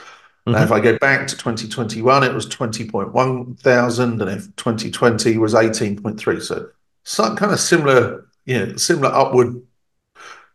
Mm-hmm. 0.48 0.54
Now, 0.54 0.64
if 0.64 0.72
I 0.72 0.80
go 0.80 0.98
back 0.98 1.28
to 1.28 1.36
2021, 1.38 2.24
it 2.24 2.34
was 2.34 2.48
20.1 2.48 3.60
thousand, 3.60 4.22
and 4.22 4.32
if 4.32 4.56
2020 4.56 5.38
was 5.38 5.54
18.3. 5.54 6.42
So 6.42 6.70
some 7.04 7.36
kind 7.36 7.52
of 7.52 7.60
similar, 7.60 8.28
you 8.46 8.58
know, 8.58 8.76
similar 8.78 9.14
upward 9.14 9.62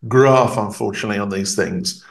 graph, 0.09 0.57
unfortunately, 0.57 1.19
on 1.19 1.31
these 1.31 1.55
things. 1.55 2.05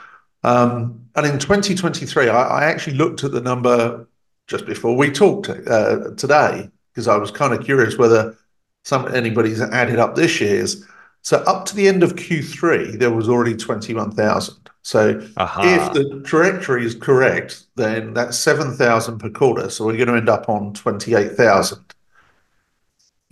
Um, 0.43 1.07
and 1.15 1.25
in 1.25 1.39
2023, 1.39 2.29
I, 2.29 2.43
I, 2.43 2.65
actually 2.65 2.97
looked 2.97 3.23
at 3.23 3.31
the 3.31 3.41
number 3.41 4.07
just 4.47 4.65
before 4.65 4.95
we 4.95 5.11
talked 5.11 5.49
uh, 5.49 6.11
today 6.17 6.69
because 6.91 7.07
I 7.07 7.17
was 7.17 7.31
kind 7.31 7.53
of 7.53 7.63
curious 7.63 7.97
whether 7.97 8.37
some 8.83 9.13
anybody's 9.13 9.61
added 9.61 9.99
up 9.99 10.15
this 10.15 10.39
year's. 10.39 10.85
So 11.21 11.37
up 11.39 11.65
to 11.65 11.75
the 11.75 11.87
end 11.87 12.03
of 12.03 12.15
Q3, 12.15 12.99
there 12.99 13.11
was 13.11 13.27
already 13.27 13.55
21,000. 13.55 14.55
So 14.83 15.19
if 15.19 15.93
the 15.93 16.21
trajectory 16.23 16.85
is 16.85 16.93
correct, 16.93 17.65
then 17.75 18.13
that's 18.13 18.37
7,000 18.37 19.17
per 19.17 19.31
quarter. 19.31 19.71
So 19.71 19.85
we're 19.85 19.97
going 19.97 20.09
to 20.09 20.15
end 20.15 20.29
up 20.29 20.47
on 20.47 20.73
28,000, 20.73 21.83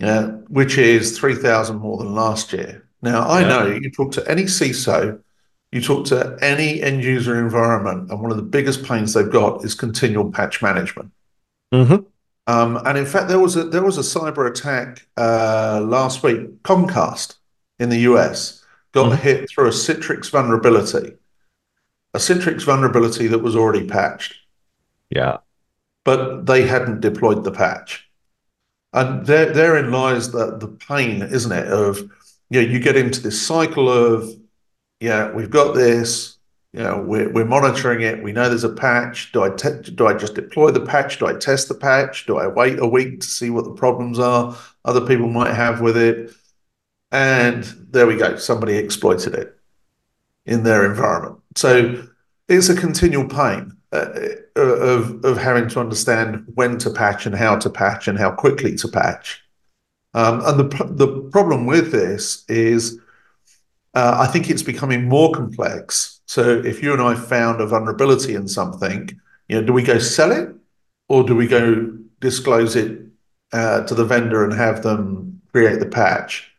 yeah, 0.00 0.26
which 0.48 0.76
is 0.76 1.16
3,000 1.16 1.76
more 1.76 1.98
than 1.98 2.12
last 2.12 2.52
year. 2.52 2.84
Now, 3.02 3.28
I 3.28 3.42
yeah. 3.42 3.48
know 3.48 3.66
you 3.66 3.90
talk 3.92 4.10
to 4.12 4.28
any 4.28 4.44
CISO 4.44 5.20
you 5.74 5.80
talk 5.80 6.06
to 6.06 6.38
any 6.40 6.80
end 6.80 7.02
user 7.02 7.36
environment, 7.36 8.08
and 8.08 8.22
one 8.22 8.30
of 8.30 8.36
the 8.36 8.44
biggest 8.44 8.84
pains 8.84 9.12
they've 9.12 9.30
got 9.30 9.64
is 9.64 9.74
continual 9.74 10.30
patch 10.30 10.62
management. 10.62 11.10
Mm-hmm. 11.74 12.04
Um, 12.46 12.80
and 12.86 12.96
in 12.96 13.04
fact, 13.04 13.26
there 13.26 13.40
was 13.40 13.56
a 13.56 13.64
there 13.64 13.82
was 13.82 13.98
a 13.98 14.02
cyber 14.02 14.48
attack 14.48 15.04
uh, 15.16 15.84
last 15.84 16.22
week. 16.22 16.62
Comcast 16.62 17.38
in 17.80 17.88
the 17.88 17.98
US 18.10 18.64
got 18.92 19.10
mm-hmm. 19.10 19.20
hit 19.20 19.50
through 19.50 19.66
a 19.66 19.70
Citrix 19.70 20.30
vulnerability, 20.30 21.14
a 22.14 22.18
Citrix 22.18 22.62
vulnerability 22.62 23.26
that 23.26 23.40
was 23.40 23.56
already 23.56 23.84
patched. 23.84 24.36
Yeah, 25.10 25.38
but 26.04 26.46
they 26.46 26.68
hadn't 26.68 27.00
deployed 27.00 27.42
the 27.42 27.50
patch, 27.50 28.08
and 28.92 29.26
there 29.26 29.52
therein 29.52 29.90
lies 29.90 30.30
the 30.30 30.56
the 30.56 30.68
pain, 30.68 31.20
isn't 31.20 31.50
it? 31.50 31.66
Of 31.66 31.98
you 32.50 32.62
know, 32.62 32.68
you 32.68 32.78
get 32.78 32.96
into 32.96 33.20
this 33.20 33.44
cycle 33.44 33.88
of 33.88 34.30
yeah, 35.04 35.30
we've 35.30 35.50
got 35.50 35.74
this. 35.74 36.38
You 36.72 36.80
know, 36.80 37.04
we're, 37.06 37.30
we're 37.30 37.44
monitoring 37.44 38.00
it. 38.00 38.22
We 38.22 38.32
know 38.32 38.48
there's 38.48 38.64
a 38.64 38.72
patch. 38.72 39.32
Do 39.32 39.42
I 39.42 39.50
te- 39.50 39.90
do 39.94 40.06
I 40.06 40.14
just 40.14 40.34
deploy 40.34 40.70
the 40.70 40.80
patch? 40.80 41.18
Do 41.18 41.26
I 41.26 41.34
test 41.34 41.68
the 41.68 41.74
patch? 41.74 42.24
Do 42.26 42.38
I 42.38 42.46
wait 42.46 42.78
a 42.78 42.86
week 42.86 43.20
to 43.20 43.26
see 43.26 43.50
what 43.50 43.64
the 43.64 43.74
problems 43.74 44.18
are 44.18 44.56
other 44.84 45.06
people 45.06 45.28
might 45.28 45.54
have 45.54 45.82
with 45.82 45.96
it? 45.98 46.32
And 47.12 47.64
there 47.90 48.06
we 48.06 48.16
go. 48.16 48.36
Somebody 48.36 48.76
exploited 48.76 49.34
it 49.34 49.56
in 50.46 50.62
their 50.62 50.86
environment. 50.86 51.36
So 51.54 52.08
it's 52.48 52.70
a 52.70 52.74
continual 52.74 53.28
pain 53.28 53.76
uh, 53.92 54.08
uh 54.56 54.60
of 54.60 55.24
of 55.24 55.36
having 55.36 55.68
to 55.68 55.80
understand 55.80 56.44
when 56.54 56.78
to 56.78 56.90
patch 56.90 57.26
and 57.26 57.36
how 57.36 57.56
to 57.56 57.68
patch 57.68 58.08
and 58.08 58.18
how 58.18 58.32
quickly 58.32 58.74
to 58.76 58.88
patch. 58.88 59.44
Um, 60.14 60.40
and 60.46 60.58
the 60.58 60.84
the 60.90 61.28
problem 61.30 61.66
with 61.66 61.92
this 61.92 62.44
is 62.48 62.98
uh, 63.94 64.16
I 64.18 64.26
think 64.26 64.50
it's 64.50 64.62
becoming 64.62 65.08
more 65.08 65.32
complex. 65.32 66.20
So 66.26 66.58
if 66.64 66.82
you 66.82 66.92
and 66.92 67.02
I 67.02 67.14
found 67.14 67.60
a 67.60 67.66
vulnerability 67.66 68.34
in 68.34 68.48
something, 68.48 69.08
you 69.48 69.60
know, 69.60 69.66
do 69.66 69.72
we 69.72 69.82
go 69.82 69.98
sell 69.98 70.32
it 70.32 70.54
or 71.08 71.22
do 71.22 71.36
we 71.36 71.46
go 71.46 71.96
disclose 72.20 72.76
it 72.76 73.02
uh, 73.52 73.84
to 73.84 73.94
the 73.94 74.04
vendor 74.04 74.44
and 74.44 74.52
have 74.52 74.82
them 74.82 75.40
create 75.52 75.78
the 75.78 75.86
patch? 75.86 76.50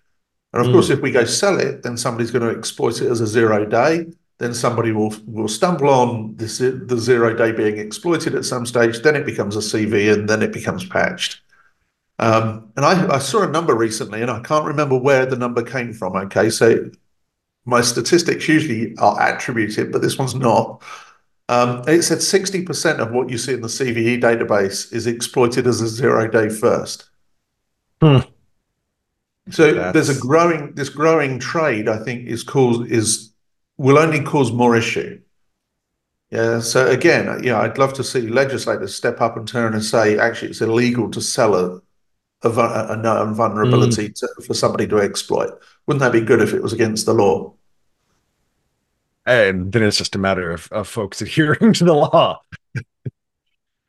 And 0.53 0.61
of 0.61 0.69
mm. 0.69 0.73
course, 0.73 0.89
if 0.89 1.01
we 1.01 1.11
go 1.11 1.25
sell 1.25 1.59
it, 1.59 1.83
then 1.83 1.97
somebody's 1.97 2.31
going 2.31 2.47
to 2.49 2.57
exploit 2.57 3.01
it 3.01 3.11
as 3.11 3.19
a 3.19 3.27
zero 3.27 3.65
day. 3.65 4.05
Then 4.37 4.53
somebody 4.53 4.91
will 4.91 5.13
will 5.25 5.47
stumble 5.47 5.89
on 5.89 6.35
this, 6.35 6.57
the 6.59 6.97
zero 6.97 7.33
day 7.33 7.51
being 7.51 7.77
exploited 7.77 8.35
at 8.35 8.45
some 8.45 8.65
stage. 8.65 9.01
Then 9.01 9.15
it 9.15 9.25
becomes 9.25 9.55
a 9.55 9.59
CV, 9.59 10.13
and 10.13 10.27
then 10.27 10.41
it 10.41 10.51
becomes 10.51 10.85
patched. 10.85 11.41
Um, 12.19 12.71
and 12.75 12.85
I, 12.85 13.15
I, 13.15 13.19
saw 13.19 13.43
a 13.43 13.47
number 13.47 13.75
recently, 13.75 14.21
and 14.21 14.31
I 14.31 14.39
can't 14.39 14.65
remember 14.65 14.97
where 14.97 15.25
the 15.25 15.35
number 15.35 15.61
came 15.61 15.93
from. 15.93 16.15
Okay, 16.15 16.49
so 16.49 16.89
my 17.65 17.81
statistics 17.81 18.47
usually 18.47 18.95
are 18.97 19.35
attributed, 19.35 19.91
but 19.91 20.01
this 20.01 20.17
one's 20.17 20.35
not. 20.35 20.81
Um, 21.49 21.83
it 21.87 22.03
said 22.03 22.19
60% 22.19 22.99
of 22.99 23.11
what 23.11 23.29
you 23.29 23.37
see 23.37 23.53
in 23.53 23.61
the 23.61 23.67
CVE 23.67 24.21
database 24.21 24.91
is 24.93 25.05
exploited 25.05 25.67
as 25.67 25.81
a 25.81 25.87
zero 25.87 26.27
day 26.27 26.49
first. 26.49 27.09
Hmm. 28.01 28.19
So 29.51 29.73
That's... 29.73 29.93
there's 29.93 30.09
a 30.09 30.19
growing 30.19 30.73
this 30.73 30.89
growing 30.89 31.39
trade. 31.39 31.87
I 31.87 31.97
think 32.03 32.27
is 32.27 32.43
cause 32.43 32.87
is 32.89 33.31
will 33.77 33.99
only 33.99 34.21
cause 34.23 34.51
more 34.51 34.75
issue. 34.75 35.21
Yeah. 36.31 36.59
So 36.61 36.87
again, 36.87 37.43
yeah, 37.43 37.59
I'd 37.59 37.77
love 37.77 37.93
to 37.93 38.03
see 38.03 38.21
legislators 38.21 38.95
step 38.95 39.21
up 39.21 39.37
and 39.37 39.47
turn 39.47 39.73
and 39.73 39.83
say, 39.83 40.17
actually, 40.17 40.49
it's 40.49 40.61
illegal 40.61 41.11
to 41.11 41.21
sell 41.21 41.55
a 41.55 41.81
a, 42.45 42.87
a 42.91 42.97
known 42.97 43.33
vulnerability 43.33 44.09
mm. 44.09 44.15
to, 44.15 44.27
for 44.45 44.53
somebody 44.53 44.87
to 44.87 44.99
exploit. 44.99 45.51
Wouldn't 45.85 46.01
that 46.01 46.11
be 46.11 46.21
good 46.21 46.41
if 46.41 46.53
it 46.53 46.61
was 46.61 46.73
against 46.73 47.05
the 47.05 47.13
law? 47.13 47.53
And 49.25 49.71
then 49.71 49.83
it's 49.83 49.97
just 49.97 50.15
a 50.15 50.19
matter 50.19 50.51
of, 50.51 50.71
of 50.71 50.87
folks 50.87 51.21
adhering 51.21 51.73
to 51.73 51.83
the 51.83 51.93
law. 51.93 52.41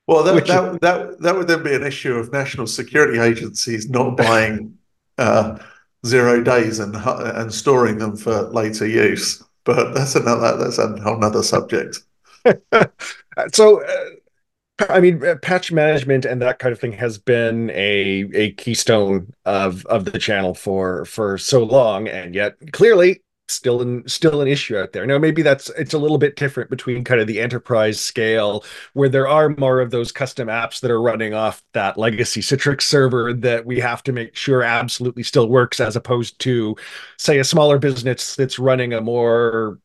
well, 0.07 0.23
that, 0.23 0.35
Which, 0.35 0.49
that, 0.49 0.81
that, 0.81 1.21
that 1.21 1.37
would 1.37 1.49
then 1.49 1.63
be 1.63 1.75
an 1.75 1.85
issue 1.85 2.15
of 2.15 2.33
national 2.33 2.67
security 2.67 3.19
agencies 3.19 3.89
not 3.89 4.17
buying 4.17 4.79
uh, 5.19 5.59
zero 6.05 6.43
days 6.43 6.79
and 6.79 6.95
and 6.95 7.53
storing 7.53 7.99
them 7.99 8.17
for 8.17 8.43
later 8.51 8.87
use. 8.87 9.43
But 9.65 9.95
that's 9.95 10.15
another 10.15 10.57
that's 10.57 10.79
a 10.79 10.97
whole 11.01 11.23
other 11.25 11.43
subject. 11.43 11.99
so, 13.53 13.83
uh, 13.83 14.05
I 14.79 15.01
mean, 15.01 15.25
uh, 15.25 15.37
patch 15.37 15.73
management 15.73 16.25
and 16.27 16.41
that 16.43 16.59
kind 16.59 16.73
of 16.73 16.79
thing 16.79 16.93
has 16.93 17.17
been 17.19 17.71
a 17.71 18.29
a 18.35 18.53
keystone 18.53 19.33
of 19.47 19.87
of 19.87 20.05
the 20.05 20.19
channel 20.19 20.55
for 20.55 21.05
for 21.07 21.39
so 21.39 21.63
long, 21.65 22.09
and 22.09 22.35
yet 22.35 22.57
clearly 22.73 23.23
still 23.49 23.81
an 23.81 24.07
still 24.09 24.41
an 24.43 24.49
issue 24.49 24.77
out 24.77 24.93
there. 24.93 25.07
Now 25.07 25.19
maybe 25.19 25.41
that's 25.43 25.71
it's 25.71 25.95
a 25.95 25.99
little 25.99 26.19
bit 26.19 26.37
different 26.37 26.69
between 26.69 27.05
kind 27.05 27.21
of 27.21 27.27
the 27.27 27.41
enterprise 27.41 28.01
scale 28.01 28.65
where 28.93 29.09
there 29.09 29.29
are 29.29 29.51
more 29.51 29.81
of 29.81 29.91
those 29.91 30.13
custom 30.13 30.49
apps 30.49 30.81
that 30.81 30.91
are 30.91 31.01
running 31.01 31.33
off 31.33 31.63
that 31.73 31.97
legacy 31.97 32.41
Citrix 32.43 32.83
server 32.83 33.33
that 33.33 33.65
we 33.65 33.81
have 33.81 34.03
to 34.05 34.13
make 34.13 34.35
sure 34.37 34.63
absolutely 34.63 35.23
still 35.23 35.49
works 35.49 35.81
as 35.81 35.97
opposed 35.97 36.39
to 36.41 36.77
say 37.19 37.39
a 37.39 37.45
smaller 37.45 37.79
business 37.79 38.37
that's 38.37 38.59
running 38.59 38.93
a 38.93 39.01
more 39.01 39.79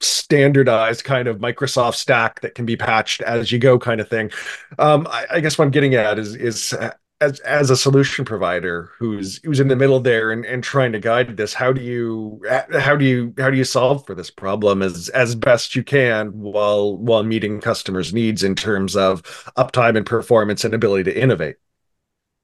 standardized 0.00 1.04
kind 1.04 1.28
of 1.28 1.38
Microsoft 1.38 1.94
stack 1.94 2.40
that 2.40 2.54
can 2.54 2.66
be 2.66 2.76
patched 2.76 3.22
as 3.22 3.52
you 3.52 3.58
go 3.58 3.78
kind 3.78 4.00
of 4.00 4.08
thing. 4.08 4.30
Um, 4.78 5.06
I, 5.10 5.26
I, 5.32 5.40
guess 5.40 5.58
what 5.58 5.66
I'm 5.66 5.70
getting 5.70 5.94
at 5.94 6.18
is 6.18 6.34
is 6.34 6.74
as 7.20 7.38
as 7.40 7.70
a 7.70 7.76
solution 7.76 8.24
provider 8.24 8.90
who's 8.98 9.40
who's 9.44 9.60
in 9.60 9.68
the 9.68 9.76
middle 9.76 10.00
there 10.00 10.32
and, 10.32 10.44
and 10.44 10.64
trying 10.64 10.92
to 10.92 10.98
guide 10.98 11.36
this 11.36 11.52
how 11.52 11.72
do 11.72 11.82
you 11.82 12.40
how 12.78 12.96
do 12.96 13.04
you 13.04 13.34
how 13.38 13.50
do 13.50 13.56
you 13.56 13.64
solve 13.64 14.04
for 14.06 14.14
this 14.14 14.30
problem 14.30 14.82
as 14.82 15.08
as 15.10 15.34
best 15.34 15.76
you 15.76 15.84
can 15.84 16.28
while 16.28 16.96
while 16.96 17.22
meeting 17.22 17.60
customers 17.60 18.14
needs 18.14 18.42
in 18.42 18.54
terms 18.54 18.96
of 18.96 19.22
uptime 19.56 19.96
and 19.96 20.06
performance 20.06 20.64
and 20.64 20.74
ability 20.74 21.04
to 21.04 21.20
innovate 21.20 21.56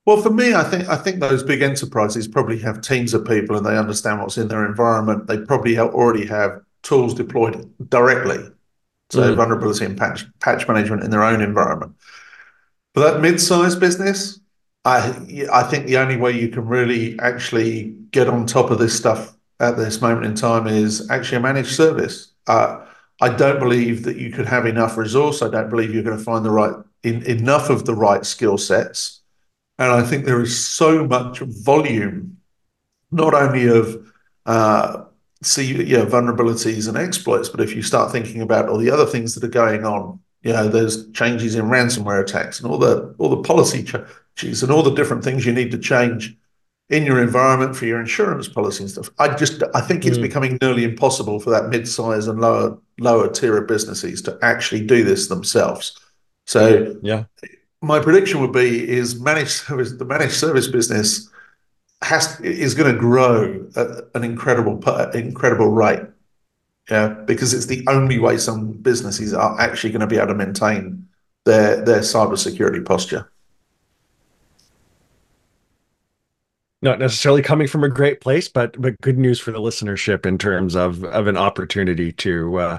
well 0.04 0.20
for 0.20 0.30
me 0.30 0.54
i 0.54 0.62
think 0.62 0.88
i 0.88 0.96
think 0.96 1.20
those 1.20 1.42
big 1.42 1.62
enterprises 1.62 2.28
probably 2.28 2.58
have 2.58 2.80
teams 2.80 3.14
of 3.14 3.24
people 3.24 3.56
and 3.56 3.64
they 3.64 3.78
understand 3.78 4.20
what's 4.20 4.36
in 4.36 4.48
their 4.48 4.66
environment 4.66 5.26
they 5.26 5.38
probably 5.38 5.78
already 5.78 6.26
have 6.26 6.60
tools 6.86 7.14
deployed 7.14 7.70
directly 7.88 8.38
to 9.08 9.18
mm. 9.18 9.36
vulnerability 9.36 9.84
and 9.84 9.98
patch 9.98 10.24
patch 10.40 10.66
management 10.68 11.02
in 11.02 11.10
their 11.10 11.24
own 11.24 11.40
environment 11.40 11.92
for 12.94 13.00
that 13.00 13.20
mid-sized 13.20 13.80
business 13.80 14.40
I 14.86 15.48
I 15.52 15.64
think 15.64 15.86
the 15.86 15.98
only 15.98 16.16
way 16.16 16.30
you 16.30 16.48
can 16.48 16.66
really 16.66 17.18
actually 17.18 17.96
get 18.12 18.28
on 18.28 18.46
top 18.46 18.70
of 18.70 18.78
this 18.78 18.96
stuff 18.96 19.36
at 19.58 19.76
this 19.76 20.00
moment 20.00 20.26
in 20.26 20.34
time 20.34 20.66
is 20.66 21.10
actually 21.10 21.38
a 21.38 21.40
managed 21.40 21.74
service. 21.74 22.32
Uh, 22.46 22.86
I 23.20 23.30
don't 23.30 23.58
believe 23.58 24.04
that 24.04 24.16
you 24.16 24.30
could 24.30 24.46
have 24.46 24.64
enough 24.64 24.96
resource. 24.96 25.42
I 25.42 25.48
don't 25.48 25.70
believe 25.70 25.92
you're 25.92 26.04
going 26.04 26.18
to 26.18 26.22
find 26.22 26.44
the 26.44 26.50
right 26.50 26.74
in, 27.02 27.22
enough 27.24 27.68
of 27.68 27.84
the 27.84 27.94
right 27.94 28.24
skill 28.24 28.58
sets, 28.58 29.22
and 29.78 29.90
I 29.90 30.02
think 30.02 30.24
there 30.24 30.40
is 30.40 30.56
so 30.56 31.04
much 31.04 31.40
volume, 31.40 32.36
not 33.10 33.34
only 33.34 33.66
of 33.66 34.12
uh, 34.44 35.04
see 35.42 35.84
yeah 35.84 36.04
vulnerabilities 36.04 36.88
and 36.88 36.96
exploits, 36.96 37.48
but 37.48 37.60
if 37.60 37.74
you 37.74 37.82
start 37.82 38.12
thinking 38.12 38.42
about 38.42 38.68
all 38.68 38.78
the 38.78 38.90
other 38.90 39.06
things 39.06 39.34
that 39.34 39.44
are 39.44 39.48
going 39.48 39.84
on, 39.84 40.18
you 40.42 40.52
know, 40.52 40.68
there's 40.68 41.10
changes 41.10 41.54
in 41.54 41.66
ransomware 41.66 42.22
attacks 42.22 42.60
and 42.60 42.70
all 42.70 42.78
the 42.78 43.14
all 43.18 43.28
the 43.28 43.42
policy 43.42 43.84
changes 44.36 44.62
and 44.62 44.72
all 44.72 44.82
the 44.82 44.94
different 44.94 45.24
things 45.24 45.44
you 45.44 45.52
need 45.52 45.70
to 45.72 45.78
change 45.78 46.36
in 46.88 47.04
your 47.04 47.20
environment 47.20 47.74
for 47.74 47.84
your 47.84 48.00
insurance 48.00 48.48
policy 48.48 48.84
and 48.84 48.90
stuff. 48.90 49.10
I 49.18 49.34
just 49.34 49.62
I 49.74 49.80
think 49.80 50.06
it's 50.06 50.18
mm. 50.18 50.22
becoming 50.22 50.58
nearly 50.62 50.84
impossible 50.84 51.40
for 51.40 51.50
that 51.50 51.68
mid-size 51.68 52.28
and 52.28 52.40
lower 52.40 52.78
lower 52.98 53.28
tier 53.28 53.56
of 53.58 53.66
businesses 53.66 54.22
to 54.22 54.38
actually 54.42 54.86
do 54.86 55.04
this 55.04 55.28
themselves. 55.28 55.98
So 56.46 56.96
yeah, 57.02 57.24
my 57.82 57.98
prediction 57.98 58.40
would 58.40 58.52
be 58.52 58.88
is 58.88 59.20
managed 59.20 59.50
service 59.66 59.92
the 59.92 60.04
managed 60.04 60.34
service 60.34 60.68
business 60.68 61.28
has 62.02 62.40
is 62.40 62.74
going 62.74 62.92
to 62.92 62.98
grow 62.98 63.66
at 63.76 63.88
an 64.14 64.24
incredible 64.24 64.82
incredible 65.14 65.70
rate. 65.70 66.02
Yeah, 66.90 67.08
because 67.08 67.52
it's 67.52 67.66
the 67.66 67.84
only 67.88 68.18
way 68.18 68.38
some 68.38 68.72
businesses 68.72 69.34
are 69.34 69.60
actually 69.60 69.90
going 69.90 70.00
to 70.00 70.06
be 70.06 70.16
able 70.16 70.28
to 70.28 70.34
maintain 70.34 71.08
their 71.44 71.84
their 71.84 72.00
cybersecurity 72.00 72.84
posture. 72.84 73.28
not 76.86 76.98
necessarily 77.00 77.42
coming 77.42 77.66
from 77.66 77.82
a 77.82 77.88
great 77.88 78.20
place, 78.20 78.48
but 78.48 78.80
but 78.80 79.00
good 79.00 79.18
news 79.18 79.40
for 79.40 79.50
the 79.50 79.58
listenership 79.58 80.24
in 80.24 80.38
terms 80.38 80.76
of 80.76 81.04
of 81.04 81.26
an 81.26 81.36
opportunity 81.36 82.12
to 82.12 82.56
uh, 82.58 82.78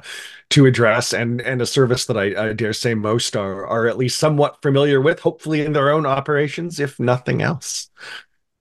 to 0.52 0.66
address 0.66 1.14
and 1.14 1.42
and 1.42 1.62
a 1.62 1.66
service 1.66 2.06
that 2.06 2.18
I, 2.18 2.50
I 2.50 2.54
dare 2.54 2.74
say 2.74 2.94
most 2.94 3.36
are 3.36 3.68
are 3.68 3.88
at 3.88 3.98
least 3.98 4.20
somewhat 4.20 4.62
familiar 4.62 5.02
with, 5.02 5.20
hopefully 5.20 5.62
in 5.62 5.74
their 5.74 5.92
own 5.92 6.06
operations, 6.06 6.80
if 6.80 7.00
nothing 7.00 7.42
else. 7.42 7.90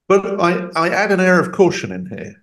But 0.07 0.39
I 0.39 0.69
I 0.75 0.89
add 0.89 1.11
an 1.11 1.19
air 1.19 1.39
of 1.39 1.51
caution 1.51 1.91
in 1.91 2.05
here. 2.05 2.41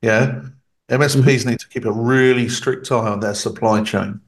Yeah, 0.00 0.42
MSPs 0.88 1.22
mm-hmm. 1.22 1.50
need 1.50 1.60
to 1.60 1.68
keep 1.68 1.84
a 1.84 1.92
really 1.92 2.48
strict 2.48 2.90
eye 2.90 3.08
on 3.08 3.20
their 3.20 3.34
supply 3.34 3.82
chain. 3.82 4.20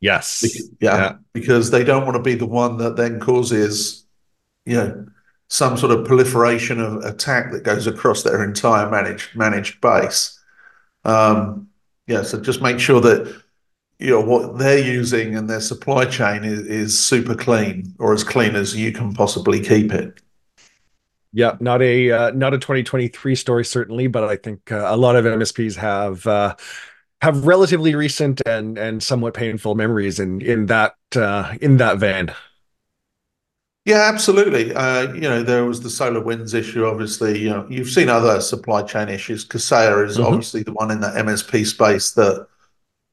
Yes. 0.00 0.42
Because, 0.42 0.70
yeah, 0.80 0.96
yeah, 0.96 1.16
because 1.32 1.70
they 1.70 1.82
don't 1.82 2.04
want 2.04 2.16
to 2.16 2.22
be 2.22 2.34
the 2.34 2.46
one 2.46 2.76
that 2.76 2.96
then 2.96 3.20
causes, 3.20 4.04
you 4.66 4.76
know 4.76 5.06
some 5.48 5.76
sort 5.76 5.92
of 5.92 6.04
proliferation 6.04 6.80
of 6.80 7.04
attack 7.04 7.52
that 7.52 7.62
goes 7.62 7.86
across 7.86 8.22
their 8.22 8.42
entire 8.42 8.90
managed 8.90 9.36
managed 9.36 9.80
base. 9.80 10.40
Um, 11.04 11.68
yeah, 12.08 12.22
so 12.22 12.40
just 12.40 12.62
make 12.62 12.80
sure 12.80 13.00
that 13.00 13.42
you 13.98 14.10
know 14.10 14.20
what 14.20 14.58
they're 14.58 14.84
using 14.84 15.36
and 15.36 15.48
their 15.48 15.60
supply 15.60 16.06
chain 16.06 16.44
is, 16.44 16.60
is 16.60 16.98
super 16.98 17.34
clean 17.34 17.94
or 17.98 18.12
as 18.12 18.24
clean 18.24 18.56
as 18.56 18.74
you 18.74 18.90
can 18.90 19.14
possibly 19.14 19.60
keep 19.60 19.92
it. 19.92 20.20
Yeah, 21.36 21.56
not 21.58 21.82
a 21.82 22.12
uh, 22.12 22.30
not 22.30 22.54
a 22.54 22.58
2023 22.58 23.34
story 23.34 23.64
certainly, 23.64 24.06
but 24.06 24.22
I 24.22 24.36
think 24.36 24.70
uh, 24.70 24.84
a 24.86 24.96
lot 24.96 25.16
of 25.16 25.24
MSPs 25.24 25.74
have 25.74 26.24
uh, 26.28 26.54
have 27.20 27.44
relatively 27.44 27.96
recent 27.96 28.40
and 28.46 28.78
and 28.78 29.02
somewhat 29.02 29.34
painful 29.34 29.74
memories 29.74 30.20
in 30.20 30.40
in 30.40 30.66
that 30.66 30.94
uh, 31.16 31.52
in 31.60 31.78
that 31.78 31.98
vein. 31.98 32.32
Yeah, 33.84 34.08
absolutely. 34.12 34.72
Uh, 34.72 35.12
you 35.12 35.22
know, 35.22 35.42
there 35.42 35.64
was 35.64 35.82
the 35.82 35.88
SolarWinds 35.88 36.54
issue. 36.54 36.86
Obviously, 36.86 37.40
you 37.40 37.50
know, 37.50 37.66
you've 37.68 37.90
seen 37.90 38.08
other 38.08 38.40
supply 38.40 38.82
chain 38.82 39.08
issues. 39.08 39.44
Kaseya 39.44 40.06
is 40.06 40.16
mm-hmm. 40.16 40.26
obviously 40.26 40.62
the 40.62 40.72
one 40.72 40.92
in 40.92 41.00
the 41.00 41.08
MSP 41.08 41.66
space 41.66 42.12
that 42.12 42.46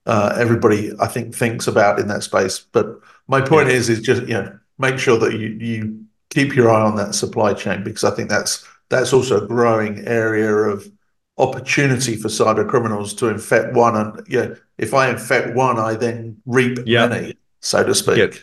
uh, 0.05 0.35
everybody, 0.39 0.91
I 0.99 1.07
think, 1.07 1.33
thinks 1.33 1.65
about 1.65 1.99
in 1.99 2.07
that 2.07 2.21
space. 2.21 2.59
But 2.59 2.99
my 3.27 3.41
point 3.41 3.67
yeah. 3.67 3.73
is, 3.73 3.89
is 3.89 3.99
just 3.99 4.21
you 4.21 4.35
know, 4.35 4.59
make 4.77 4.99
sure 4.99 5.17
that 5.17 5.33
you 5.33 5.47
you 5.59 6.05
keep 6.31 6.55
your 6.55 6.71
eye 6.71 6.81
on 6.81 6.95
that 6.95 7.13
supply 7.13 7.53
chain 7.53 7.83
because 7.83 8.03
I 8.03 8.11
think 8.11 8.29
that's 8.29 8.65
that's 8.89 9.13
also 9.13 9.43
a 9.43 9.47
growing 9.47 10.05
area 10.07 10.51
of 10.51 10.91
opportunity 11.37 12.15
for 12.15 12.27
cyber 12.27 12.67
criminals 12.67 13.13
to 13.15 13.27
infect 13.27 13.73
one. 13.73 13.95
And 13.95 14.27
yeah, 14.27 14.41
you 14.41 14.49
know, 14.49 14.55
if 14.79 14.93
I 14.93 15.09
infect 15.09 15.55
one, 15.55 15.77
I 15.77 15.93
then 15.93 16.41
reap 16.45 16.79
yep. 16.85 17.11
many, 17.11 17.37
so 17.59 17.83
to 17.83 17.93
speak. 17.93 18.17
Yep 18.17 18.33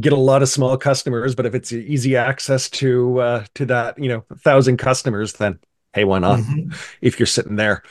get 0.00 0.12
a 0.12 0.16
lot 0.16 0.42
of 0.42 0.48
small 0.48 0.76
customers 0.76 1.34
but 1.34 1.46
if 1.46 1.54
it's 1.54 1.72
easy 1.72 2.16
access 2.16 2.68
to 2.68 3.20
uh 3.20 3.44
to 3.54 3.64
that 3.64 3.96
you 3.98 4.08
know 4.08 4.24
thousand 4.38 4.78
customers 4.78 5.34
then 5.34 5.58
hey 5.96 6.04
why 6.04 6.18
not 6.18 6.38
mm-hmm. 6.38 6.70
if 7.00 7.18
you're 7.18 7.26
sitting 7.26 7.56
there 7.56 7.82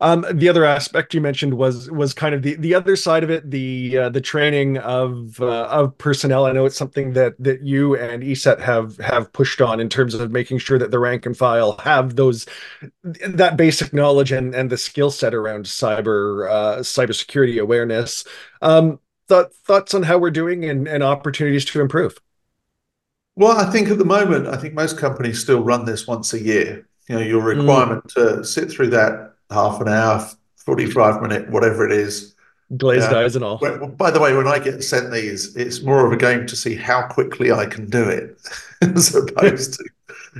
um 0.00 0.24
the 0.32 0.48
other 0.48 0.64
aspect 0.64 1.14
you 1.14 1.20
mentioned 1.20 1.54
was 1.54 1.90
was 1.90 2.14
kind 2.14 2.34
of 2.34 2.42
the 2.42 2.54
the 2.56 2.74
other 2.74 2.94
side 2.94 3.24
of 3.24 3.30
it 3.30 3.50
the 3.50 3.98
uh, 3.98 4.08
the 4.08 4.20
training 4.20 4.78
of 4.78 5.40
uh, 5.40 5.64
of 5.64 5.96
personnel 5.98 6.46
i 6.46 6.52
know 6.52 6.66
it's 6.66 6.76
something 6.76 7.14
that 7.14 7.34
that 7.38 7.62
you 7.62 7.96
and 7.96 8.22
eset 8.22 8.60
have 8.60 8.96
have 8.98 9.32
pushed 9.32 9.60
on 9.60 9.80
in 9.80 9.88
terms 9.88 10.14
of 10.14 10.30
making 10.30 10.58
sure 10.58 10.78
that 10.78 10.92
the 10.92 10.98
rank 10.98 11.26
and 11.26 11.36
file 11.36 11.76
have 11.78 12.14
those 12.14 12.46
that 13.02 13.56
basic 13.56 13.92
knowledge 13.92 14.30
and 14.30 14.54
and 14.54 14.70
the 14.70 14.78
skill 14.78 15.10
set 15.10 15.34
around 15.34 15.64
cyber 15.64 16.48
uh 16.50 16.76
cybersecurity 16.78 17.60
awareness 17.60 18.24
um 18.62 19.00
thought, 19.28 19.54
thoughts 19.54 19.94
on 19.94 20.02
how 20.02 20.18
we're 20.18 20.30
doing 20.30 20.64
and, 20.64 20.86
and 20.86 21.02
opportunities 21.02 21.64
to 21.66 21.80
improve? 21.80 22.18
Well, 23.36 23.58
I 23.58 23.70
think 23.70 23.88
at 23.88 23.98
the 23.98 24.04
moment, 24.04 24.46
I 24.46 24.56
think 24.56 24.74
most 24.74 24.98
companies 24.98 25.40
still 25.40 25.62
run 25.62 25.84
this 25.84 26.06
once 26.06 26.32
a 26.32 26.40
year. 26.40 26.86
You 27.08 27.16
know, 27.16 27.20
your 27.20 27.42
mm. 27.42 27.58
requirement 27.58 28.04
mm. 28.04 28.14
to 28.14 28.44
sit 28.44 28.70
through 28.70 28.90
that 28.90 29.34
half 29.50 29.80
an 29.80 29.88
hour, 29.88 30.26
45 30.56 31.22
minute, 31.22 31.50
whatever 31.50 31.86
it 31.86 31.92
is. 31.92 32.34
Glazed 32.76 33.12
uh, 33.12 33.18
eyes 33.18 33.36
and 33.36 33.44
all. 33.44 33.58
by 33.58 34.10
the 34.10 34.20
way, 34.20 34.34
when 34.34 34.48
I 34.48 34.58
get 34.58 34.82
sent 34.82 35.12
these, 35.12 35.54
it's 35.54 35.82
more 35.82 36.06
of 36.06 36.12
a 36.12 36.16
game 36.16 36.46
to 36.46 36.56
see 36.56 36.74
how 36.74 37.06
quickly 37.06 37.52
I 37.52 37.66
can 37.66 37.88
do 37.88 38.02
it 38.08 38.38
as 38.82 39.14
opposed 39.14 39.74
to, 39.74 39.84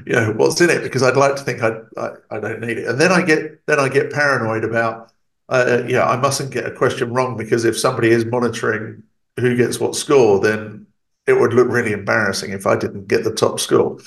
you 0.06 0.14
know, 0.14 0.32
what's 0.32 0.60
in 0.60 0.70
it 0.70 0.82
because 0.82 1.02
I'd 1.02 1.16
like 1.16 1.36
to 1.36 1.42
think 1.42 1.62
I, 1.62 1.76
I, 1.98 2.10
I 2.30 2.40
don't 2.40 2.60
need 2.60 2.78
it. 2.78 2.88
And 2.88 2.98
then 2.98 3.12
I 3.12 3.22
get, 3.22 3.64
then 3.66 3.78
I 3.78 3.88
get 3.88 4.12
paranoid 4.12 4.64
about, 4.64 5.12
uh, 5.50 5.82
yeah, 5.86 6.06
I 6.06 6.16
mustn't 6.16 6.50
get 6.50 6.66
a 6.66 6.70
question 6.70 7.12
wrong 7.12 7.36
because 7.36 7.64
if 7.64 7.78
somebody 7.78 8.08
is 8.08 8.24
monitoring 8.24 9.02
who 9.38 9.56
gets 9.56 9.78
what 9.78 9.94
score, 9.94 10.40
then 10.40 10.86
it 11.26 11.34
would 11.34 11.52
look 11.52 11.68
really 11.68 11.92
embarrassing 11.92 12.52
if 12.52 12.66
I 12.66 12.76
didn't 12.76 13.08
get 13.08 13.24
the 13.24 13.34
top 13.34 13.60
score. 13.60 13.98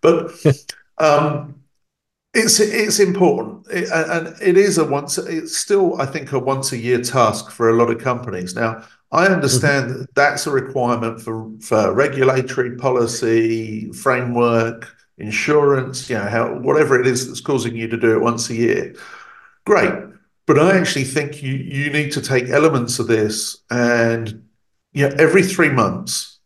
But 0.00 0.32
um, 0.98 1.63
it's 2.34 2.60
it's 2.60 3.00
important, 3.00 3.66
it, 3.70 3.88
and 3.92 4.34
it 4.42 4.56
is 4.56 4.78
a 4.78 4.84
once. 4.84 5.18
It's 5.18 5.56
still, 5.56 6.00
I 6.00 6.06
think, 6.06 6.32
a 6.32 6.38
once 6.38 6.72
a 6.72 6.78
year 6.78 7.00
task 7.00 7.50
for 7.50 7.70
a 7.70 7.74
lot 7.74 7.90
of 7.90 7.98
companies. 7.98 8.54
Now, 8.54 8.84
I 9.12 9.26
understand 9.26 9.90
mm-hmm. 9.90 10.00
that 10.00 10.14
that's 10.14 10.46
a 10.46 10.50
requirement 10.50 11.20
for 11.20 11.50
for 11.60 11.92
regulatory 11.94 12.76
policy 12.76 13.92
framework, 13.92 14.94
insurance. 15.18 16.10
You 16.10 16.18
know, 16.18 16.26
how 16.26 16.58
whatever 16.58 17.00
it 17.00 17.06
is 17.06 17.26
that's 17.26 17.40
causing 17.40 17.76
you 17.76 17.88
to 17.88 17.96
do 17.96 18.14
it 18.14 18.20
once 18.20 18.50
a 18.50 18.54
year. 18.54 18.94
Great 19.64 19.94
but 20.46 20.58
I 20.58 20.76
actually 20.76 21.04
think 21.04 21.42
you 21.42 21.54
you 21.54 21.90
need 21.90 22.12
to 22.12 22.20
take 22.20 22.48
elements 22.48 22.98
of 22.98 23.06
this 23.06 23.58
and 23.70 24.44
yeah, 24.92 25.12
every 25.18 25.42
three 25.42 25.70
months 25.70 26.38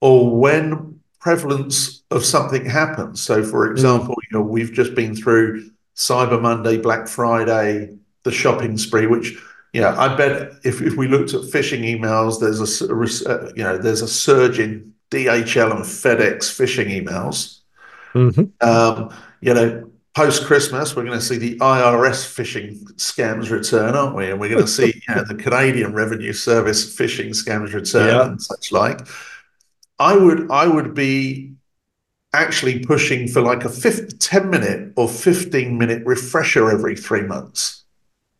or 0.00 0.36
when 0.36 0.97
prevalence 1.20 2.02
of 2.10 2.24
something 2.24 2.64
happens. 2.64 3.20
So, 3.20 3.42
for 3.42 3.70
example, 3.70 4.14
you 4.30 4.38
know, 4.38 4.44
we've 4.44 4.72
just 4.72 4.94
been 4.94 5.14
through 5.14 5.70
Cyber 5.96 6.40
Monday, 6.40 6.78
Black 6.78 7.08
Friday, 7.08 7.94
the 8.22 8.30
shopping 8.30 8.78
spree, 8.78 9.06
which 9.06 9.36
yeah, 9.72 9.98
I 9.98 10.16
bet 10.16 10.52
if, 10.64 10.80
if 10.80 10.96
we 10.96 11.08
looked 11.08 11.34
at 11.34 11.42
phishing 11.42 11.82
emails, 11.82 12.40
there's 12.40 12.60
a 12.60 13.30
uh, 13.30 13.52
you 13.54 13.62
know 13.62 13.76
there's 13.76 14.02
a 14.02 14.08
surge 14.08 14.58
in 14.58 14.94
DHL 15.10 15.72
and 15.72 15.84
FedEx 15.84 16.38
phishing 16.38 17.04
emails. 17.04 17.60
Mm-hmm. 18.14 18.66
Um, 18.66 19.14
you 19.40 19.54
know, 19.54 19.90
post 20.14 20.46
Christmas, 20.46 20.96
we're 20.96 21.04
going 21.04 21.18
to 21.18 21.24
see 21.24 21.36
the 21.36 21.58
IRS 21.58 22.26
phishing 22.26 22.82
scams 22.94 23.50
return, 23.50 23.94
aren't 23.94 24.16
we? 24.16 24.30
And 24.30 24.40
we're 24.40 24.48
going 24.48 24.64
to 24.64 24.68
see 24.68 24.86
you 25.08 25.14
know, 25.14 25.24
the 25.24 25.34
Canadian 25.42 25.92
Revenue 25.92 26.32
Service 26.32 26.96
phishing 26.96 27.30
scams 27.30 27.74
return 27.74 28.08
yeah. 28.08 28.26
and 28.26 28.42
such 28.42 28.72
like. 28.72 29.06
I 29.98 30.16
would 30.16 30.50
I 30.50 30.66
would 30.66 30.94
be 30.94 31.52
actually 32.32 32.80
pushing 32.80 33.26
for 33.26 33.40
like 33.40 33.64
a 33.64 33.70
50, 33.70 34.18
10 34.18 34.50
minute 34.50 34.92
or 34.96 35.08
15 35.08 35.78
minute 35.78 36.04
refresher 36.04 36.70
every 36.70 36.94
three 36.94 37.22
months. 37.22 37.84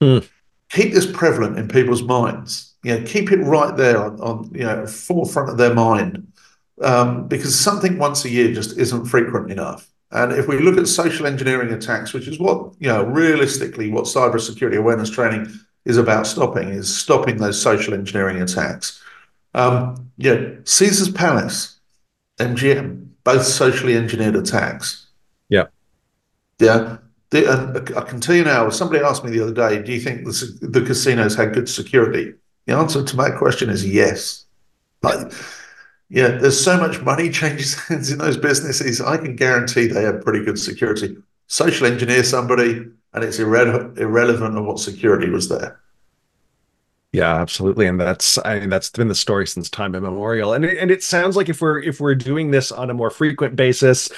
Mm 0.00 0.26
keep 0.70 0.92
this 0.92 1.10
prevalent 1.10 1.58
in 1.58 1.68
people's 1.68 2.02
minds. 2.02 2.74
You 2.82 2.98
know, 2.98 3.06
keep 3.06 3.32
it 3.32 3.40
right 3.40 3.76
there 3.76 4.02
on, 4.02 4.20
on 4.20 4.50
you 4.54 4.64
know 4.64 4.86
forefront 4.86 5.50
of 5.50 5.58
their 5.58 5.74
mind, 5.74 6.32
um, 6.82 7.26
because 7.26 7.58
something 7.58 7.98
once 7.98 8.24
a 8.24 8.30
year 8.30 8.52
just 8.52 8.78
isn't 8.78 9.06
frequent 9.06 9.50
enough. 9.50 9.90
And 10.10 10.32
if 10.32 10.48
we 10.48 10.58
look 10.58 10.78
at 10.78 10.88
social 10.88 11.26
engineering 11.26 11.72
attacks, 11.72 12.12
which 12.12 12.28
is 12.28 12.38
what 12.38 12.74
you 12.78 12.88
know 12.88 13.04
realistically 13.04 13.90
what 13.90 14.04
cybersecurity 14.04 14.78
awareness 14.78 15.10
training 15.10 15.52
is 15.84 15.96
about 15.96 16.26
stopping, 16.26 16.68
is 16.68 16.94
stopping 16.94 17.38
those 17.38 17.60
social 17.60 17.94
engineering 17.94 18.40
attacks. 18.40 19.02
Um, 19.58 20.10
yeah, 20.16 20.50
Caesar's 20.64 21.10
Palace, 21.10 21.80
MGM, 22.38 23.08
both 23.24 23.44
socially 23.44 23.96
engineered 23.96 24.36
attacks. 24.36 25.08
Yeah. 25.48 25.66
Yeah. 26.60 26.98
The, 27.30 27.52
and 27.52 27.76
I 27.96 28.02
can 28.02 28.20
tell 28.20 28.36
you 28.36 28.44
now, 28.44 28.70
somebody 28.70 29.04
asked 29.04 29.24
me 29.24 29.30
the 29.30 29.42
other 29.42 29.52
day, 29.52 29.82
do 29.82 29.92
you 29.92 30.00
think 30.00 30.24
the, 30.24 30.58
the 30.62 30.80
casinos 30.82 31.34
had 31.34 31.54
good 31.54 31.68
security? 31.68 32.34
The 32.66 32.74
answer 32.74 33.02
to 33.02 33.16
that 33.16 33.36
question 33.36 33.68
is 33.68 33.84
yes. 33.84 34.46
Like, 35.02 35.32
yeah, 36.08 36.28
there's 36.28 36.62
so 36.62 36.78
much 36.78 37.02
money 37.02 37.28
changes 37.40 37.74
hands 37.74 38.12
in 38.12 38.18
those 38.18 38.36
businesses. 38.36 39.00
I 39.00 39.16
can 39.16 39.34
guarantee 39.34 39.88
they 39.88 40.02
have 40.02 40.22
pretty 40.22 40.44
good 40.44 40.58
security. 40.58 41.16
Social 41.48 41.86
engineer 41.86 42.22
somebody, 42.22 42.86
and 43.12 43.24
it's 43.24 43.38
irre- 43.38 43.98
irrelevant 43.98 44.56
of 44.56 44.64
what 44.64 44.78
security 44.78 45.28
was 45.28 45.48
there. 45.48 45.80
Yeah, 47.12 47.36
absolutely, 47.36 47.86
and 47.86 47.98
that's 47.98 48.38
I 48.44 48.60
mean 48.60 48.68
that's 48.68 48.90
been 48.90 49.08
the 49.08 49.14
story 49.14 49.46
since 49.46 49.70
time 49.70 49.94
immemorial. 49.94 50.52
And 50.52 50.64
it, 50.64 50.76
and 50.78 50.90
it 50.90 51.02
sounds 51.02 51.36
like 51.36 51.48
if 51.48 51.60
we're 51.62 51.80
if 51.80 52.00
we're 52.00 52.14
doing 52.14 52.50
this 52.50 52.70
on 52.70 52.90
a 52.90 52.94
more 52.94 53.10
frequent 53.10 53.56
basis, 53.56 54.10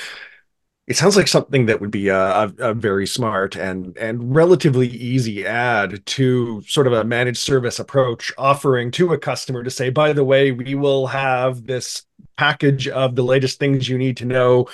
it 0.88 0.96
sounds 0.96 1.16
like 1.16 1.28
something 1.28 1.66
that 1.66 1.80
would 1.80 1.92
be 1.92 2.08
a, 2.08 2.18
a, 2.18 2.52
a, 2.58 2.74
very 2.74 3.06
smart 3.06 3.54
and 3.56 3.96
and 3.96 4.34
relatively 4.34 4.88
easy 4.88 5.46
add 5.46 6.04
to 6.06 6.62
sort 6.66 6.88
of 6.88 6.92
a 6.92 7.04
managed 7.04 7.38
service 7.38 7.78
approach 7.78 8.32
offering 8.36 8.90
to 8.90 9.12
a 9.12 9.18
customer 9.18 9.62
to 9.62 9.70
say 9.70 9.90
by 9.90 10.12
the 10.12 10.24
way 10.24 10.50
we 10.50 10.74
will 10.74 11.06
have 11.06 11.66
this 11.66 12.04
package 12.36 12.88
of 12.88 13.14
the 13.14 13.22
latest 13.22 13.60
things 13.60 13.88
you 13.88 13.98
need 13.98 14.16
to 14.16 14.24
know 14.24 14.66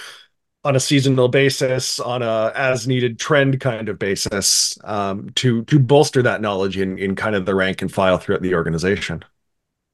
on 0.67 0.77
a 0.77 0.81
seasonal 0.81 1.29
basis 1.29 2.01
on 2.01 2.23
a 2.23 2.53
as 2.55 2.87
needed 2.89 3.19
trend 3.19 3.61
kind 3.61 3.89
of 3.89 3.99
basis 3.99 4.79
um, 4.85 5.31
to 5.35 5.65
to 5.65 5.79
bolster 5.79 6.23
that 6.23 6.41
knowledge 6.41 6.77
in 6.77 6.99
in 6.99 7.15
kind 7.15 7.35
of 7.35 7.47
the 7.47 7.55
rank 7.55 7.83
and 7.83 7.93
file 7.93 8.19
throughout 8.19 8.43
the 8.43 8.55
organization 8.55 9.25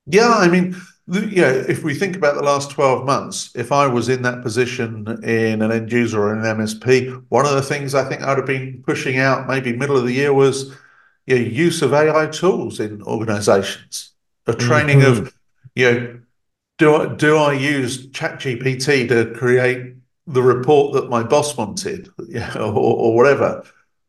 yeah 0.06 0.34
i 0.36 0.48
mean 0.48 0.74
yeah, 1.08 1.50
if 1.50 1.82
we 1.82 1.94
think 1.94 2.16
about 2.16 2.36
the 2.36 2.42
last 2.42 2.70
12 2.70 3.04
months, 3.04 3.50
if 3.56 3.72
I 3.72 3.86
was 3.88 4.08
in 4.08 4.22
that 4.22 4.42
position 4.42 5.06
in 5.24 5.60
an 5.60 5.72
end 5.72 5.90
user 5.90 6.22
or 6.22 6.32
an 6.32 6.42
MSP, 6.42 7.24
one 7.28 7.44
of 7.44 7.52
the 7.52 7.62
things 7.62 7.94
I 7.94 8.08
think 8.08 8.22
I'd 8.22 8.38
have 8.38 8.46
been 8.46 8.82
pushing 8.86 9.18
out 9.18 9.48
maybe 9.48 9.74
middle 9.74 9.96
of 9.96 10.04
the 10.04 10.12
year 10.12 10.32
was 10.32 10.72
you 11.26 11.38
know, 11.38 11.44
use 11.44 11.82
of 11.82 11.92
AI 11.92 12.26
tools 12.26 12.78
in 12.78 13.02
organizations, 13.02 14.12
a 14.46 14.54
training 14.54 15.00
mm-hmm. 15.00 15.24
of, 15.24 15.34
you 15.74 15.90
know, 15.90 16.20
do 16.78 16.94
I, 16.94 17.14
do 17.14 17.36
I 17.36 17.52
use 17.52 18.06
ChatGPT 18.08 19.08
to 19.08 19.36
create 19.38 19.94
the 20.26 20.42
report 20.42 20.94
that 20.94 21.10
my 21.10 21.22
boss 21.22 21.56
wanted 21.56 22.08
yeah, 22.28 22.54
or, 22.56 22.72
or 22.72 23.16
whatever? 23.16 23.64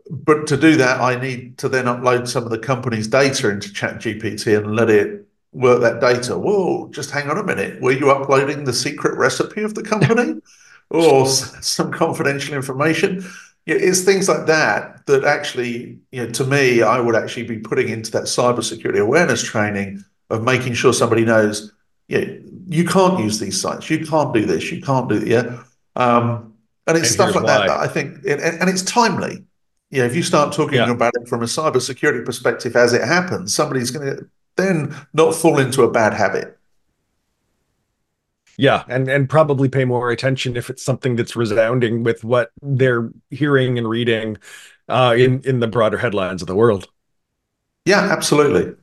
But 0.10 0.48
to 0.48 0.58
do 0.58 0.76
that, 0.76 1.00
I 1.00 1.20
need 1.20 1.58
to 1.60 1.70
then 1.70 1.86
upload 1.86 2.28
some 2.28 2.44
of 2.44 2.50
the 2.50 2.60
company's 2.60 3.08
data 3.08 3.50
into 3.50 3.70
ChatGPT 3.70 4.58
and 4.58 4.76
let 4.76 4.90
it 4.90 5.26
work 5.54 5.82
that 5.82 6.02
data. 6.02 6.38
Whoa, 6.38 6.90
just 6.90 7.12
hang 7.12 7.30
on 7.30 7.38
a 7.38 7.44
minute. 7.44 7.82
Were 7.82 7.92
you 7.92 8.12
uploading 8.12 8.66
the 8.66 8.74
secret 8.74 9.18
recipe 9.18 9.64
of 9.64 9.76
the 9.76 9.84
company 9.84 10.42
or 10.90 11.26
some 11.28 11.92
confidential 11.92 12.56
information? 12.56 13.24
Yeah, 13.66 13.76
it's 13.76 14.02
things 14.02 14.28
like 14.28 14.46
that 14.48 15.06
that 15.06 15.24
actually, 15.24 16.00
you 16.12 16.26
know, 16.26 16.30
to 16.32 16.44
me, 16.44 16.82
I 16.82 17.00
would 17.00 17.16
actually 17.16 17.44
be 17.44 17.60
putting 17.60 17.88
into 17.88 18.12
that 18.12 18.24
cybersecurity 18.24 19.00
awareness 19.00 19.42
training 19.42 20.04
of 20.30 20.44
making 20.44 20.74
sure 20.74 20.92
somebody 20.92 21.24
knows, 21.24 21.72
yeah, 22.10 22.26
you 22.68 22.84
can't 22.86 23.20
use 23.20 23.40
these 23.40 23.60
sites, 23.62 23.90
you 23.90 24.06
can't 24.06 24.34
do 24.34 24.46
this, 24.46 24.70
you 24.72 24.82
can't 24.82 25.08
do 25.08 25.24
yeah. 25.26 25.64
Um, 25.96 26.54
and 26.88 26.98
it's 26.98 27.08
and 27.08 27.14
stuff 27.14 27.36
like 27.36 27.46
that, 27.46 27.68
that 27.68 27.80
I 27.80 27.88
think, 27.88 28.18
and, 28.26 28.42
and 28.42 28.70
it's 28.70 28.82
timely. 28.82 29.46
Yeah, 29.90 30.06
if 30.06 30.16
you 30.16 30.24
start 30.24 30.54
talking 30.54 30.80
yeah. 30.80 30.90
about 30.90 31.14
it 31.22 31.28
from 31.28 31.44
a 31.44 31.46
cybersecurity 31.46 32.26
perspective 32.26 32.76
as 32.76 32.94
it 32.94 33.04
happens, 33.04 33.54
somebody's 33.54 33.92
going 33.92 34.18
to 34.18 34.30
then 34.56 34.96
not 35.14 35.36
fall 35.36 35.60
into 35.60 35.84
a 35.84 35.92
bad 35.92 36.14
habit. 36.14 36.58
Yeah, 38.58 38.84
and 38.88 39.08
and 39.08 39.30
probably 39.30 39.70
pay 39.70 39.86
more 39.86 40.12
attention 40.12 40.58
if 40.58 40.70
it's 40.70 40.84
something 40.84 41.16
that's 41.16 41.36
resounding 41.36 42.04
with 42.04 42.24
what 42.24 42.52
they're 42.62 43.10
hearing 43.30 43.78
and 43.78 43.90
reading 43.90 44.38
uh, 44.90 45.16
in 45.18 45.42
in 45.42 45.60
the 45.60 45.68
broader 45.68 45.98
headlines 45.98 46.42
of 46.42 46.48
the 46.48 46.56
world. 46.56 46.88
Yeah, 47.86 48.00
absolutely. 48.00 48.76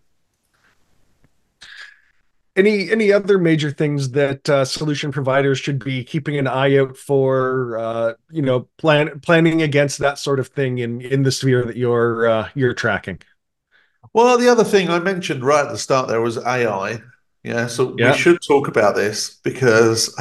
Any 2.57 2.91
any 2.91 3.13
other 3.13 3.39
major 3.39 3.71
things 3.71 4.11
that 4.11 4.49
uh, 4.49 4.65
solution 4.65 5.13
providers 5.13 5.59
should 5.59 5.83
be 5.83 6.03
keeping 6.03 6.37
an 6.37 6.47
eye 6.47 6.77
out 6.79 6.97
for? 6.97 7.79
Uh, 7.79 8.13
you 8.31 8.43
know, 8.43 8.69
plan 8.77 9.21
planning 9.21 9.63
against 9.63 9.99
that 9.99 10.19
sort 10.19 10.41
of 10.41 10.49
thing 10.49 10.79
in 10.79 11.01
in 11.01 11.23
the 11.23 11.31
sphere 11.31 11.65
that 11.65 11.77
you're 11.77 12.29
uh, 12.29 12.49
you're 12.55 12.75
tracking. 12.75 13.21
Well, 14.13 14.37
the 14.39 14.49
other 14.49 14.65
thing 14.65 14.91
I 14.91 14.99
mentioned 14.99 15.45
right 15.45 15.65
at 15.65 15.71
the 15.71 15.79
start 15.79 16.09
there 16.09 16.21
was 16.21 16.39
AI. 16.39 17.01
Yeah, 17.45 17.69
so 17.69 17.95
yeah. 17.97 18.13
we 18.13 18.19
should 18.19 18.43
talk 18.43 18.69
about 18.69 18.97
this 18.97 19.37
because 19.43 20.15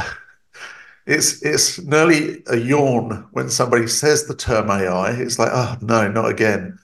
it's 1.06 1.42
it's 1.42 1.80
nearly 1.80 2.44
a 2.48 2.58
yawn 2.58 3.28
when 3.32 3.50
somebody 3.50 3.88
says 3.88 4.26
the 4.26 4.36
term 4.36 4.70
AI. 4.70 5.12
It's 5.12 5.40
like, 5.40 5.50
oh 5.52 5.78
no, 5.82 6.08
not 6.10 6.30
again. 6.30 6.78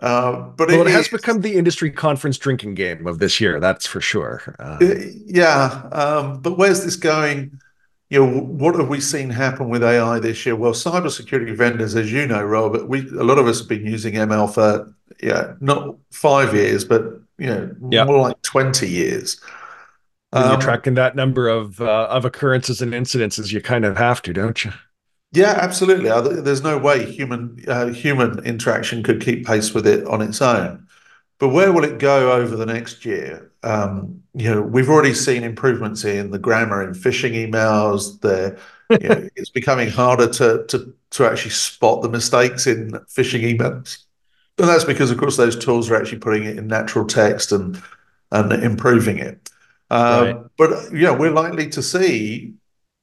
Uh, 0.00 0.40
but 0.56 0.68
well, 0.68 0.80
it, 0.80 0.86
it 0.88 0.92
has 0.92 1.08
become 1.08 1.42
the 1.42 1.56
industry 1.56 1.90
conference 1.90 2.38
drinking 2.38 2.74
game 2.74 3.06
of 3.06 3.18
this 3.18 3.38
year. 3.38 3.60
That's 3.60 3.86
for 3.86 4.00
sure. 4.00 4.56
Uh, 4.58 4.78
yeah, 5.26 5.88
um, 5.92 6.40
but 6.40 6.56
where's 6.56 6.84
this 6.84 6.96
going? 6.96 7.60
You 8.08 8.24
know, 8.24 8.40
what 8.40 8.74
have 8.76 8.88
we 8.88 9.00
seen 9.00 9.30
happen 9.30 9.68
with 9.68 9.84
AI 9.84 10.18
this 10.18 10.44
year? 10.44 10.56
Well, 10.56 10.72
cybersecurity 10.72 11.54
vendors, 11.54 11.94
as 11.94 12.10
you 12.10 12.26
know, 12.26 12.42
Robert, 12.42 12.88
we 12.88 13.00
a 13.10 13.22
lot 13.22 13.38
of 13.38 13.46
us 13.46 13.58
have 13.60 13.68
been 13.68 13.86
using 13.86 14.14
ML 14.14 14.52
for 14.52 14.92
yeah, 15.22 15.54
not 15.60 15.96
five 16.10 16.54
years, 16.54 16.84
but 16.84 17.20
you 17.38 17.46
know, 17.46 17.76
yeah. 17.90 18.04
more 18.04 18.20
like 18.20 18.40
twenty 18.42 18.88
years. 18.88 19.38
Um, 20.32 20.52
you're 20.52 20.60
tracking 20.60 20.94
that 20.94 21.14
number 21.14 21.48
of 21.48 21.80
uh, 21.80 22.06
of 22.08 22.24
occurrences 22.24 22.80
and 22.80 22.92
incidences, 22.92 23.52
you 23.52 23.60
kind 23.60 23.84
of 23.84 23.98
have 23.98 24.22
to, 24.22 24.32
don't 24.32 24.64
you? 24.64 24.72
Yeah, 25.32 25.56
absolutely. 25.60 26.10
There's 26.42 26.62
no 26.62 26.76
way 26.76 27.10
human 27.10 27.62
uh, 27.68 27.86
human 27.88 28.44
interaction 28.44 29.02
could 29.02 29.20
keep 29.20 29.46
pace 29.46 29.72
with 29.72 29.86
it 29.86 30.06
on 30.06 30.22
its 30.22 30.42
own. 30.42 30.88
But 31.38 31.50
where 31.50 31.72
will 31.72 31.84
it 31.84 31.98
go 31.98 32.32
over 32.32 32.56
the 32.56 32.66
next 32.66 33.04
year? 33.04 33.52
Um, 33.62 34.22
you 34.34 34.50
know, 34.50 34.60
we've 34.60 34.88
already 34.88 35.14
seen 35.14 35.44
improvements 35.44 36.04
in 36.04 36.30
the 36.32 36.38
grammar 36.38 36.82
in 36.82 36.94
phishing 36.94 37.32
emails. 37.32 38.20
There, 38.20 38.58
you 39.00 39.08
know, 39.08 39.28
it's 39.36 39.50
becoming 39.50 39.88
harder 39.88 40.28
to 40.28 40.64
to 40.66 40.94
to 41.10 41.26
actually 41.26 41.52
spot 41.52 42.02
the 42.02 42.08
mistakes 42.08 42.66
in 42.66 42.90
phishing 43.08 43.56
emails. 43.56 43.98
And 44.58 44.68
that's 44.68 44.84
because, 44.84 45.10
of 45.10 45.18
course, 45.18 45.36
those 45.36 45.56
tools 45.56 45.90
are 45.90 45.96
actually 45.96 46.18
putting 46.18 46.44
it 46.44 46.58
in 46.58 46.66
natural 46.66 47.06
text 47.06 47.52
and 47.52 47.80
and 48.32 48.52
improving 48.52 49.18
it. 49.18 49.48
Um, 49.90 50.24
right. 50.24 50.46
But 50.58 50.92
yeah, 50.92 51.12
we're 51.16 51.32
likely 51.32 51.68
to 51.70 51.82
see 51.82 52.54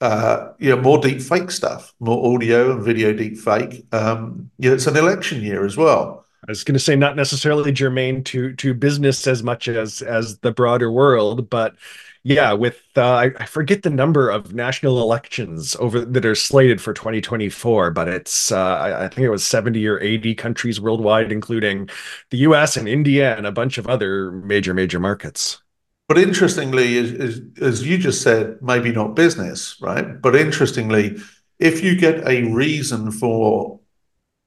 uh, 0.02 0.52
you 0.60 0.70
know 0.70 0.82
more 0.82 1.00
deep 1.00 1.22
fake 1.22 1.52
stuff, 1.52 1.94
more 2.00 2.34
audio 2.34 2.72
and 2.72 2.84
video 2.84 3.14
deep 3.14 3.38
fake. 3.38 3.86
Um, 3.92 4.52
yeah, 4.58 4.72
it's 4.72 4.88
an 4.88 4.98
election 4.98 5.42
year 5.42 5.66
as 5.66 5.78
well. 5.78 6.26
I 6.48 6.52
was 6.52 6.64
going 6.64 6.74
to 6.74 6.80
say 6.80 6.96
not 6.96 7.16
necessarily 7.16 7.72
germane 7.72 8.24
to 8.26 8.54
to 8.56 8.74
business 8.74 9.28
as 9.28 9.44
much 9.44 9.68
as 9.68 10.02
as 10.02 10.40
the 10.40 10.52
broader 10.52 10.92
world, 10.92 11.50
but 11.50 11.76
yeah, 12.24 12.52
with 12.52 12.82
uh, 12.98 13.32
I, 13.38 13.46
forget 13.46 13.84
the 13.84 13.90
number 13.90 14.30
of 14.30 14.54
national 14.54 15.02
elections 15.02 15.78
over 15.80 16.02
that 16.04 16.26
are 16.26 16.36
slated 16.36 16.82
for 16.82 16.94
2024, 16.94 17.92
but 17.92 18.10
it's 18.10 18.52
uh, 18.52 18.98
I, 19.00 19.08
think 19.08 19.26
it 19.26 19.30
was 19.30 19.46
70 19.46 19.88
or 19.88 20.00
80 20.02 20.36
countries 20.36 20.82
worldwide, 20.82 21.32
including 21.32 21.90
the 22.32 22.40
U.S. 22.40 22.76
and 22.76 22.88
India 22.88 23.38
and 23.38 23.48
a 23.48 23.52
bunch 23.52 23.78
of 23.78 23.88
other 23.88 24.32
major 24.32 24.74
major 24.74 25.00
markets. 25.00 25.62
But 26.08 26.18
interestingly, 26.18 26.98
as, 26.98 27.42
as 27.62 27.86
you 27.86 27.98
just 27.98 28.22
said, 28.22 28.62
maybe 28.62 28.92
not 28.94 29.16
business, 29.16 29.76
right? 29.82 30.22
But 30.22 30.36
interestingly, 30.36 31.18
if 31.60 31.84
you 31.84 31.98
get 31.98 32.26
a 32.26 32.44
reason 32.44 33.12
for 33.12 33.80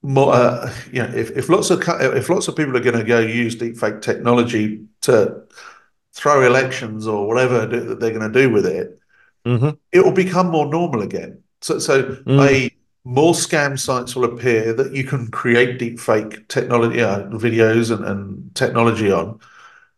more, 0.01 0.33
uh, 0.33 0.73
you 0.91 1.03
know, 1.03 1.09
if, 1.13 1.29
if 1.37 1.49
lots 1.49 1.69
of 1.69 1.83
if 1.87 2.29
lots 2.29 2.47
of 2.47 2.55
people 2.55 2.75
are 2.75 2.81
going 2.81 2.97
to 2.97 3.03
go 3.03 3.19
use 3.19 3.55
deepfake 3.55 4.01
technology 4.01 4.85
to 5.01 5.43
throw 6.13 6.43
elections 6.43 7.05
or 7.05 7.27
whatever 7.27 7.65
that 7.67 7.99
they're 7.99 8.17
going 8.17 8.31
to 8.31 8.41
do 8.41 8.49
with 8.49 8.65
it, 8.65 8.99
mm-hmm. 9.45 9.69
it 9.91 10.03
will 10.03 10.11
become 10.11 10.47
more 10.47 10.65
normal 10.65 11.03
again. 11.03 11.43
So, 11.61 11.77
so 11.77 12.03
mm. 12.03 12.49
a 12.49 12.75
more 13.03 13.33
scam 13.33 13.79
sites 13.79 14.15
will 14.15 14.25
appear 14.25 14.73
that 14.73 14.93
you 14.93 15.03
can 15.03 15.29
create 15.29 15.79
deepfake 15.79 16.47
technology 16.47 17.01
uh, 17.01 17.23
videos 17.29 17.95
and, 17.95 18.03
and 18.03 18.55
technology 18.55 19.11
on. 19.11 19.39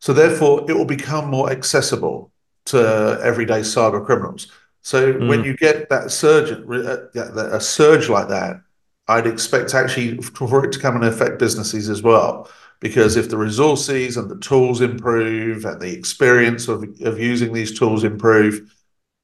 So 0.04 0.12
therefore, 0.12 0.66
it 0.70 0.74
will 0.74 0.84
become 0.84 1.30
more 1.30 1.50
accessible 1.50 2.34
to 2.66 3.18
everyday 3.24 3.62
cyber 3.62 4.06
criminals. 4.06 4.52
So 4.82 5.14
mm. 5.14 5.30
when 5.30 5.46
you 5.46 5.56
get 5.56 5.88
that 5.88 6.12
surge, 6.12 6.52
uh, 6.52 7.56
a 7.56 7.62
surge 7.62 8.10
like 8.10 8.28
that, 8.28 8.60
I'd 9.08 9.28
expect 9.28 9.74
actually 9.74 10.18
for 10.22 10.66
it 10.66 10.74
to 10.74 10.80
come 10.80 10.98
and 10.98 11.06
affect 11.06 11.40
businesses 11.40 11.88
as 11.88 12.02
well. 12.02 12.50
Because 12.82 13.16
if 13.16 13.30
the 13.30 13.38
resources 13.38 14.18
and 14.18 14.30
the 14.30 14.38
tools 14.40 14.82
improve 14.82 15.64
and 15.64 15.80
the 15.80 15.98
experience 15.98 16.68
of, 16.68 16.84
of 17.00 17.18
using 17.18 17.54
these 17.54 17.80
tools 17.80 18.04
improve 18.04 18.76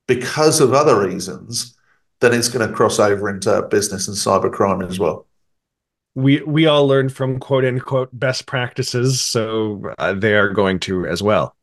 because 0.08 0.62
of 0.62 0.74
other 0.74 1.06
reasons, 1.06 1.78
then 2.22 2.34
it's 2.34 2.48
going 2.48 2.66
to 2.66 2.74
cross 2.74 3.00
over 3.00 3.28
into 3.28 3.64
business 3.64 4.08
and 4.08 4.16
cybercrime 4.16 4.90
as 4.90 4.98
well. 4.98 5.28
We 6.22 6.42
we 6.42 6.66
all 6.66 6.88
learn 6.88 7.10
from 7.10 7.40
quote 7.40 7.66
unquote 7.66 8.10
best 8.14 8.46
practices, 8.46 9.22
so 9.22 9.94
uh, 9.98 10.14
they 10.14 10.36
are 10.36 10.50
going 10.50 10.80
to 10.82 11.06
as 11.06 11.24
well. 11.24 11.56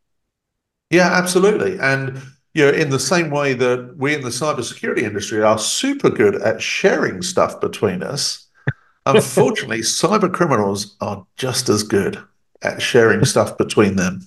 Yeah, 0.91 1.11
absolutely. 1.13 1.79
And 1.79 2.21
you 2.55 2.65
know, 2.65 2.73
in 2.73 2.91
the 2.91 2.99
same 2.99 3.31
way 3.31 3.53
that 3.55 3.97
we 3.99 4.15
in 4.15 4.23
the 4.23 4.31
cybersecurity 4.31 5.03
industry 5.03 5.43
are 5.43 5.59
super 5.59 6.09
good 6.09 6.37
at 6.37 6.63
sharing 6.63 7.23
stuff 7.23 7.61
between 7.61 8.03
us, 8.03 8.47
unfortunately, 9.07 9.81
cyber 9.81 10.33
criminals 10.33 10.97
are 11.01 11.27
just 11.37 11.69
as 11.69 11.83
good 11.83 12.19
at 12.63 12.81
sharing 12.81 13.25
stuff 13.33 13.59
between 13.59 13.97
them. 13.97 14.27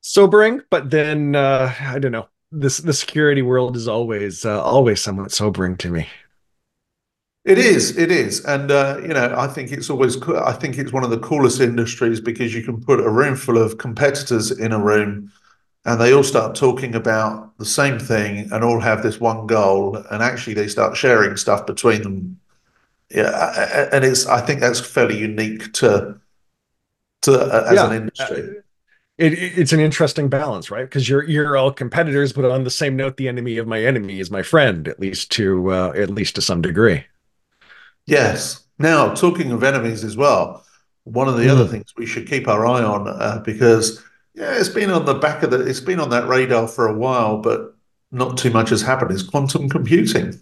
Sobering, 0.00 0.62
but 0.68 0.90
then 0.90 1.36
uh, 1.36 1.72
I 1.80 1.98
don't 2.00 2.12
know 2.12 2.28
this 2.52 2.78
the 2.78 2.92
security 2.92 3.42
world 3.42 3.76
is 3.76 3.88
always 3.88 4.44
uh, 4.44 4.62
always 4.62 5.00
somewhat 5.00 5.32
sobering 5.32 5.76
to 5.78 5.90
me. 5.90 6.06
It 7.44 7.58
is, 7.58 7.98
it 7.98 8.12
is, 8.12 8.44
and 8.44 8.70
uh, 8.70 8.98
you 9.02 9.08
know, 9.08 9.34
I 9.36 9.48
think 9.48 9.72
it's 9.72 9.90
always. 9.90 10.14
Cool. 10.14 10.38
I 10.38 10.52
think 10.52 10.78
it's 10.78 10.92
one 10.92 11.02
of 11.02 11.10
the 11.10 11.18
coolest 11.18 11.60
industries 11.60 12.20
because 12.20 12.54
you 12.54 12.62
can 12.62 12.80
put 12.80 13.00
a 13.00 13.10
room 13.10 13.34
full 13.34 13.58
of 13.58 13.78
competitors 13.78 14.52
in 14.52 14.70
a 14.70 14.78
room, 14.78 15.32
and 15.84 16.00
they 16.00 16.14
all 16.14 16.22
start 16.22 16.54
talking 16.54 16.94
about 16.94 17.58
the 17.58 17.64
same 17.64 17.98
thing, 17.98 18.48
and 18.52 18.62
all 18.62 18.78
have 18.78 19.02
this 19.02 19.18
one 19.18 19.48
goal, 19.48 19.96
and 19.96 20.22
actually 20.22 20.54
they 20.54 20.68
start 20.68 20.96
sharing 20.96 21.36
stuff 21.36 21.66
between 21.66 22.02
them. 22.02 22.38
Yeah, 23.10 23.88
and 23.92 24.04
it's. 24.04 24.24
I 24.26 24.40
think 24.40 24.60
that's 24.60 24.78
fairly 24.78 25.18
unique 25.18 25.72
to 25.74 26.20
to 27.22 27.32
uh, 27.32 27.66
as 27.68 27.74
yeah. 27.74 27.86
an 27.88 27.92
industry 28.02 28.62
it, 29.18 29.34
it's 29.34 29.72
an 29.72 29.80
interesting 29.80 30.28
balance, 30.28 30.70
right? 30.70 30.84
Because 30.84 31.08
you're 31.08 31.24
you're 31.24 31.56
all 31.56 31.70
competitors, 31.70 32.32
but 32.32 32.44
on 32.44 32.64
the 32.64 32.70
same 32.70 32.96
note, 32.96 33.16
the 33.16 33.28
enemy 33.28 33.58
of 33.58 33.66
my 33.66 33.82
enemy 33.82 34.20
is 34.20 34.30
my 34.30 34.42
friend, 34.42 34.88
at 34.88 35.00
least 35.00 35.30
to 35.32 35.70
uh, 35.72 35.92
at 35.94 36.10
least 36.10 36.34
to 36.36 36.42
some 36.42 36.62
degree. 36.62 37.04
Yes. 38.06 38.64
Now, 38.78 39.14
talking 39.14 39.52
of 39.52 39.62
enemies 39.62 40.04
as 40.04 40.16
well, 40.16 40.64
one 41.04 41.28
of 41.28 41.36
the 41.36 41.44
mm. 41.44 41.50
other 41.50 41.66
things 41.66 41.92
we 41.96 42.06
should 42.06 42.28
keep 42.28 42.48
our 42.48 42.66
eye 42.66 42.82
on 42.82 43.08
uh, 43.08 43.42
because 43.44 44.02
yeah, 44.34 44.54
it's 44.56 44.68
been 44.68 44.90
on 44.90 45.04
the 45.04 45.14
back 45.14 45.42
of 45.42 45.50
the 45.50 45.60
it's 45.60 45.80
been 45.80 46.00
on 46.00 46.10
that 46.10 46.26
radar 46.26 46.66
for 46.66 46.86
a 46.86 46.94
while, 46.94 47.38
but 47.38 47.74
not 48.10 48.38
too 48.38 48.50
much 48.50 48.70
has 48.70 48.82
happened. 48.82 49.10
Is 49.10 49.22
quantum 49.22 49.68
computing? 49.68 50.40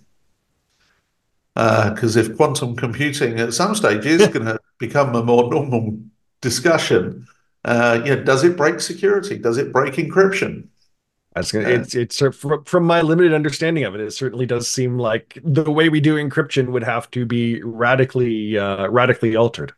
Because 1.55 2.16
uh, 2.16 2.20
if 2.20 2.37
quantum 2.37 2.77
computing 2.77 3.40
at 3.40 3.53
some 3.53 3.75
stage 3.75 4.07
is 4.07 4.27
going 4.29 4.46
to 4.46 4.59
become 4.79 5.14
a 5.14 5.23
more 5.23 5.51
normal 5.51 5.99
discussion, 6.40 7.27
uh, 7.64 8.01
you 8.05 8.16
know, 8.16 8.23
does 8.23 8.44
it 8.44 8.57
break 8.57 8.81
security? 8.81 9.37
Does 9.37 9.59
it 9.59 9.73
break 9.73 9.94
encryption? 9.94 10.68
Gonna, 11.35 11.69
uh, 11.69 11.69
it's 11.69 11.95
it's 11.95 12.19
from, 12.19 12.64
from 12.64 12.85
my 12.85 13.03
limited 13.03 13.33
understanding 13.33 13.85
of 13.85 13.95
it, 13.95 14.01
it 14.01 14.11
certainly 14.12 14.47
does 14.47 14.69
seem 14.69 14.99
like 14.99 15.38
the 15.45 15.71
way 15.71 15.88
we 15.88 16.01
do 16.01 16.16
encryption 16.16 16.71
would 16.71 16.83
have 16.83 17.11
to 17.12 17.25
be 17.25 17.62
radically 17.62 18.59
uh, 18.59 18.88
radically 18.88 19.37
altered. 19.37 19.73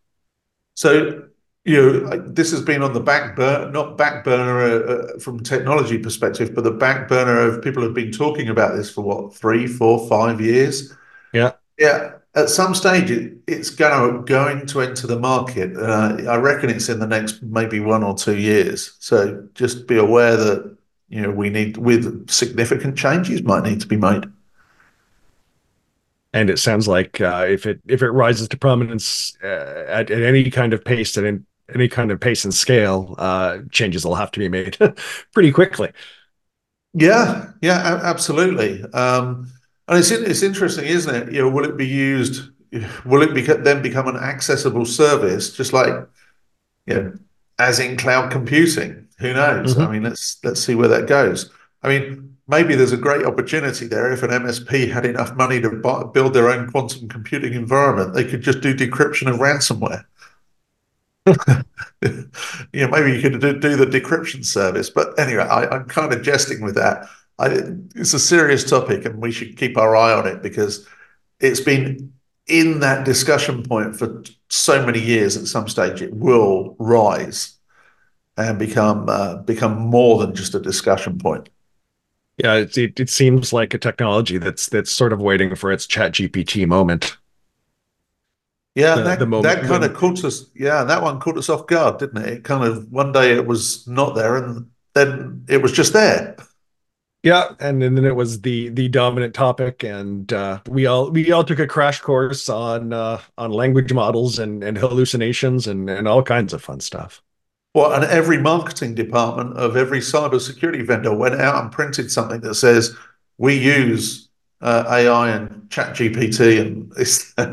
So 0.74 1.28
you 1.64 1.76
know, 1.76 2.18
this 2.26 2.50
has 2.50 2.62
been 2.62 2.82
on 2.82 2.92
the 2.92 3.00
back 3.00 3.36
burner, 3.36 3.70
not 3.70 3.96
back 3.96 4.24
burner 4.24 4.60
uh, 4.62 4.92
uh, 4.92 5.18
from 5.20 5.40
technology 5.40 5.98
perspective, 5.98 6.54
but 6.54 6.64
the 6.64 6.72
back 6.72 7.06
burner 7.06 7.38
of 7.38 7.62
people 7.62 7.82
have 7.82 7.94
been 7.94 8.10
talking 8.10 8.48
about 8.48 8.74
this 8.74 8.90
for 8.90 9.02
what 9.02 9.34
three, 9.34 9.66
four, 9.66 10.08
five 10.08 10.40
years. 10.40 10.92
Yeah, 11.32 11.52
yeah 11.78 12.12
at 12.34 12.48
some 12.48 12.74
stage 12.74 13.10
it, 13.10 13.36
it's 13.46 13.70
going 13.70 14.12
to 14.12 14.24
going 14.24 14.66
to 14.66 14.80
enter 14.80 15.06
the 15.06 15.18
market. 15.18 15.76
Uh, 15.76 16.16
I 16.28 16.36
reckon 16.36 16.70
it's 16.70 16.88
in 16.88 16.98
the 16.98 17.06
next 17.06 17.42
maybe 17.42 17.80
one 17.80 18.02
or 18.02 18.14
two 18.14 18.38
years. 18.38 18.96
So 18.98 19.46
just 19.54 19.86
be 19.86 19.98
aware 19.98 20.36
that 20.36 20.76
you 21.12 21.20
know 21.20 21.30
we 21.30 21.50
need 21.50 21.76
with 21.76 22.30
significant 22.30 22.96
changes 22.96 23.42
might 23.42 23.64
need 23.64 23.80
to 23.82 23.86
be 23.86 23.96
made. 23.96 24.24
And 26.32 26.48
it 26.48 26.58
sounds 26.58 26.88
like 26.88 27.20
uh, 27.20 27.44
if 27.46 27.66
it 27.66 27.80
if 27.86 28.00
it 28.02 28.10
rises 28.10 28.48
to 28.48 28.56
prominence 28.56 29.36
uh, 29.44 29.84
at, 29.86 30.10
at 30.10 30.22
any 30.22 30.50
kind 30.50 30.72
of 30.72 30.82
pace 30.82 31.16
and 31.18 31.26
in 31.26 31.46
any 31.74 31.86
kind 31.86 32.10
of 32.10 32.18
pace 32.18 32.44
and 32.44 32.54
scale, 32.54 33.14
uh, 33.18 33.58
changes 33.70 34.06
will 34.06 34.14
have 34.14 34.30
to 34.32 34.40
be 34.40 34.48
made 34.48 34.78
pretty 35.34 35.52
quickly. 35.52 35.92
Yeah, 36.94 37.52
yeah, 37.60 38.00
absolutely. 38.02 38.82
Um, 38.94 39.52
and 39.88 39.98
it's 39.98 40.10
it's 40.10 40.42
interesting, 40.42 40.86
isn't 40.86 41.14
it? 41.14 41.32
You 41.32 41.42
know, 41.42 41.50
will 41.50 41.66
it 41.66 41.76
be 41.76 41.86
used? 41.86 42.48
Will 43.04 43.20
it 43.20 43.34
be, 43.34 43.42
then 43.42 43.82
become 43.82 44.08
an 44.08 44.16
accessible 44.16 44.86
service, 44.86 45.54
just 45.54 45.74
like 45.74 45.92
you 46.86 46.94
know, 46.94 47.12
as 47.58 47.78
in 47.78 47.98
cloud 47.98 48.32
computing? 48.32 49.01
Who 49.22 49.32
knows? 49.34 49.74
Mm-hmm. 49.74 49.82
I 49.82 49.92
mean, 49.92 50.02
let's 50.02 50.38
let's 50.44 50.62
see 50.62 50.74
where 50.74 50.88
that 50.88 51.06
goes. 51.06 51.50
I 51.82 51.88
mean, 51.88 52.36
maybe 52.48 52.74
there's 52.74 52.92
a 52.92 52.96
great 52.96 53.24
opportunity 53.24 53.86
there 53.86 54.12
if 54.12 54.22
an 54.22 54.30
MSP 54.30 54.90
had 54.90 55.06
enough 55.06 55.34
money 55.36 55.60
to 55.60 55.70
buy, 55.70 56.02
build 56.04 56.34
their 56.34 56.48
own 56.48 56.70
quantum 56.70 57.08
computing 57.08 57.54
environment. 57.54 58.14
They 58.14 58.24
could 58.24 58.42
just 58.42 58.60
do 58.60 58.74
decryption 58.74 59.32
of 59.32 59.38
ransomware. 59.38 60.04
yeah, 62.72 62.86
maybe 62.88 63.12
you 63.12 63.22
could 63.22 63.40
do, 63.40 63.58
do, 63.58 63.76
the 63.76 63.86
decryption 63.86 64.44
service. 64.44 64.90
But 64.90 65.18
anyway, 65.18 65.44
I, 65.44 65.66
I'm 65.68 65.84
kind 65.84 66.12
of 66.12 66.22
jesting 66.22 66.62
with 66.62 66.74
that. 66.74 67.06
I, 67.38 67.46
it's 67.94 68.14
a 68.14 68.18
serious 68.18 68.68
topic, 68.68 69.04
and 69.04 69.22
we 69.22 69.30
should 69.30 69.56
keep 69.56 69.78
our 69.78 69.96
eye 69.96 70.12
on 70.12 70.26
it 70.26 70.42
because 70.42 70.86
it's 71.38 71.60
been 71.60 72.12
in 72.48 72.80
that 72.80 73.04
discussion 73.04 73.62
point 73.62 73.96
for 73.96 74.24
so 74.48 74.84
many 74.84 75.00
years. 75.00 75.36
At 75.36 75.46
some 75.46 75.68
stage, 75.68 76.02
it 76.02 76.12
will 76.12 76.74
rise 76.80 77.58
and 78.36 78.58
become 78.58 79.08
uh, 79.08 79.36
become 79.36 79.78
more 79.78 80.18
than 80.18 80.34
just 80.34 80.54
a 80.54 80.60
discussion 80.60 81.18
point. 81.18 81.48
Yeah, 82.38 82.54
it, 82.54 82.76
it, 82.78 82.98
it 82.98 83.10
seems 83.10 83.52
like 83.52 83.74
a 83.74 83.78
technology 83.78 84.38
that's 84.38 84.68
that's 84.68 84.90
sort 84.90 85.12
of 85.12 85.20
waiting 85.20 85.54
for 85.54 85.70
its 85.70 85.86
Chat 85.86 86.12
GPT 86.12 86.66
moment. 86.66 87.16
Yeah, 88.74 88.96
the, 88.96 89.02
that, 89.02 89.18
the 89.18 89.42
that 89.42 89.58
kind 89.60 89.82
when... 89.82 89.84
of 89.84 89.94
caught 89.94 90.24
us. 90.24 90.46
Yeah, 90.54 90.84
that 90.84 91.02
one 91.02 91.20
caught 91.20 91.36
us 91.36 91.50
off 91.50 91.66
guard, 91.66 91.98
didn't 91.98 92.22
it? 92.22 92.28
It 92.28 92.44
kind 92.44 92.64
of 92.64 92.90
one 92.90 93.12
day 93.12 93.32
it 93.32 93.46
was 93.46 93.86
not 93.86 94.14
there, 94.14 94.36
and 94.36 94.70
then 94.94 95.44
it 95.48 95.60
was 95.60 95.72
just 95.72 95.92
there. 95.92 96.36
Yeah, 97.22 97.50
and, 97.60 97.80
and 97.82 97.96
then 97.96 98.04
it 98.04 98.16
was 98.16 98.40
the 98.40 98.70
the 98.70 98.88
dominant 98.88 99.34
topic, 99.34 99.84
and 99.84 100.32
uh, 100.32 100.60
we 100.68 100.86
all 100.86 101.10
we 101.10 101.30
all 101.30 101.44
took 101.44 101.58
a 101.58 101.66
crash 101.66 102.00
course 102.00 102.48
on 102.48 102.94
uh, 102.94 103.20
on 103.36 103.52
language 103.52 103.92
models 103.92 104.38
and 104.38 104.64
and 104.64 104.78
hallucinations 104.78 105.66
and 105.66 105.90
and 105.90 106.08
all 106.08 106.22
kinds 106.22 106.52
of 106.54 106.64
fun 106.64 106.80
stuff. 106.80 107.22
Well, 107.74 107.92
and 107.92 108.04
every 108.04 108.38
marketing 108.38 108.94
department 108.94 109.56
of 109.56 109.76
every 109.76 110.00
cybersecurity 110.00 110.86
vendor 110.86 111.14
went 111.14 111.40
out 111.40 111.62
and 111.62 111.72
printed 111.72 112.10
something 112.10 112.40
that 112.42 112.54
says 112.54 112.94
we 113.38 113.56
use 113.56 114.28
uh, 114.60 114.84
AI 114.88 115.30
and 115.30 115.70
Chat 115.70 115.96
GPT 115.96 116.60
and 116.60 116.92
this 116.92 117.34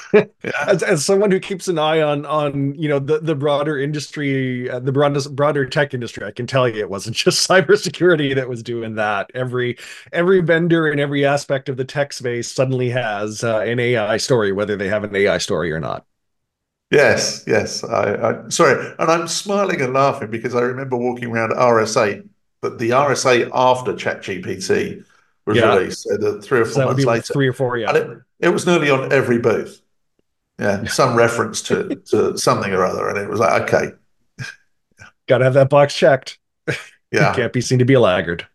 yeah. 0.12 0.24
as, 0.66 0.82
as 0.82 1.04
someone 1.04 1.30
who 1.30 1.40
keeps 1.40 1.68
an 1.68 1.78
eye 1.78 2.00
on 2.00 2.24
on 2.26 2.74
you 2.74 2.88
know 2.88 2.98
the 2.98 3.18
the 3.18 3.34
broader 3.34 3.78
industry 3.78 4.68
uh, 4.70 4.78
the 4.78 4.92
broader 4.92 5.20
broader 5.30 5.66
tech 5.66 5.94
industry 5.94 6.24
i 6.24 6.30
can 6.30 6.46
tell 6.46 6.68
you 6.68 6.80
it 6.80 6.90
wasn't 6.90 7.16
just 7.24 7.48
cybersecurity 7.48 8.34
that 8.34 8.48
was 8.48 8.62
doing 8.62 8.94
that 8.94 9.30
every 9.34 9.76
every 10.12 10.40
vendor 10.40 10.88
in 10.88 10.98
every 10.98 11.24
aspect 11.24 11.68
of 11.68 11.76
the 11.76 11.84
tech 11.84 12.12
space 12.12 12.50
suddenly 12.50 12.90
has 12.90 13.42
uh, 13.44 13.60
an 13.60 13.78
ai 13.78 14.16
story 14.16 14.52
whether 14.52 14.76
they 14.76 14.88
have 14.88 15.04
an 15.04 15.14
ai 15.14 15.38
story 15.38 15.72
or 15.72 15.80
not 15.80 16.06
yes 16.92 17.42
yes 17.46 17.82
I, 17.82 18.14
I 18.14 18.48
sorry 18.48 18.94
and 18.98 19.10
i'm 19.10 19.26
smiling 19.26 19.80
and 19.80 19.92
laughing 19.92 20.30
because 20.30 20.54
i 20.54 20.60
remember 20.60 20.96
walking 20.96 21.30
around 21.30 21.50
rsa 21.50 22.28
but 22.60 22.78
the 22.78 22.90
rsa 22.90 23.50
after 23.52 23.92
ChatGPT 23.94 25.04
was 25.46 25.56
yeah. 25.56 25.74
released 25.74 26.02
so 26.02 26.16
the 26.16 26.40
three 26.40 26.60
or 26.60 26.64
four 26.64 26.74
so 26.74 26.84
months 26.86 27.04
later 27.04 27.32
three 27.32 27.48
or 27.48 27.52
four 27.52 27.76
yeah 27.76 27.96
it, 27.96 28.18
it 28.38 28.48
was 28.50 28.66
nearly 28.66 28.90
on 28.90 29.12
every 29.12 29.38
booth 29.38 29.82
yeah, 30.58 30.84
some 30.88 31.16
reference 31.16 31.62
to 31.62 31.96
to 32.06 32.36
something 32.36 32.72
or 32.72 32.84
other, 32.84 33.08
and 33.08 33.18
it 33.18 33.28
was 33.28 33.40
like, 33.40 33.62
okay, 33.62 33.92
got 35.28 35.38
to 35.38 35.44
have 35.44 35.54
that 35.54 35.70
box 35.70 35.94
checked. 35.94 36.38
Yeah, 37.10 37.34
can't 37.36 37.52
be 37.52 37.60
seen 37.60 37.78
to 37.80 37.84
be 37.84 37.94
a 37.94 38.00
laggard. 38.00 38.46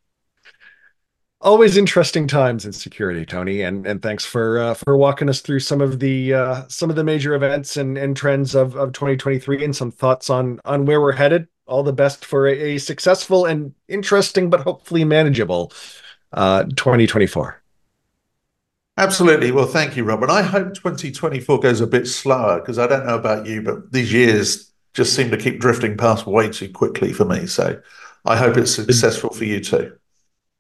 Always 1.41 1.78
interesting 1.78 2.28
times 2.28 2.65
in 2.65 2.73
security, 2.73 3.26
Tony, 3.26 3.62
and 3.62 3.86
and 3.86 4.02
thanks 4.02 4.26
for 4.26 4.60
uh, 4.60 4.73
for 4.73 4.97
walking 4.97 5.30
us 5.30 5.41
through 5.41 5.60
some 5.60 5.82
of 5.82 6.00
the 6.00 6.34
uh, 6.34 6.63
some 6.67 6.89
of 6.89 6.95
the 6.95 7.04
major 7.04 7.36
events 7.36 7.78
and, 7.78 7.97
and 7.97 8.15
trends 8.15 8.56
of, 8.56 8.76
of 8.76 8.93
2023 8.93 9.63
and 9.63 9.76
some 9.76 9.91
thoughts 9.91 10.30
on 10.30 10.60
on 10.65 10.86
where 10.86 11.02
we're 11.02 11.13
headed. 11.13 11.47
All 11.65 11.84
the 11.84 11.93
best 11.93 12.23
for 12.23 12.47
a, 12.47 12.54
a 12.54 12.78
successful 12.78 13.45
and 13.45 13.73
interesting, 13.89 14.50
but 14.50 14.62
hopefully 14.62 15.04
manageable 15.04 15.73
uh, 16.32 16.63
2024. 16.63 17.62
Absolutely. 19.00 19.52
Well, 19.52 19.67
thank 19.67 19.95
you, 19.95 20.04
Robert. 20.04 20.30
I 20.30 20.41
hope 20.41 20.73
2024 20.73 21.60
goes 21.60 21.82
a 21.82 21.88
bit 21.88 22.08
slower 22.08 22.60
because 22.60 22.80
I 22.80 22.88
don't 22.88 23.06
know 23.06 23.17
about 23.17 23.45
you, 23.45 23.62
but 23.62 23.91
these 23.91 24.12
years 24.12 24.71
just 24.93 25.13
seem 25.13 25.30
to 25.30 25.38
keep 25.38 25.60
drifting 25.60 25.97
past 25.97 26.26
way 26.26 26.50
too 26.50 26.69
quickly 26.69 27.13
for 27.13 27.26
me. 27.26 27.45
So 27.45 27.80
I 28.26 28.38
hope 28.38 28.58
it's 28.58 28.73
successful 28.73 29.30
for 29.30 29.43
you 29.43 29.60
too. 29.60 29.95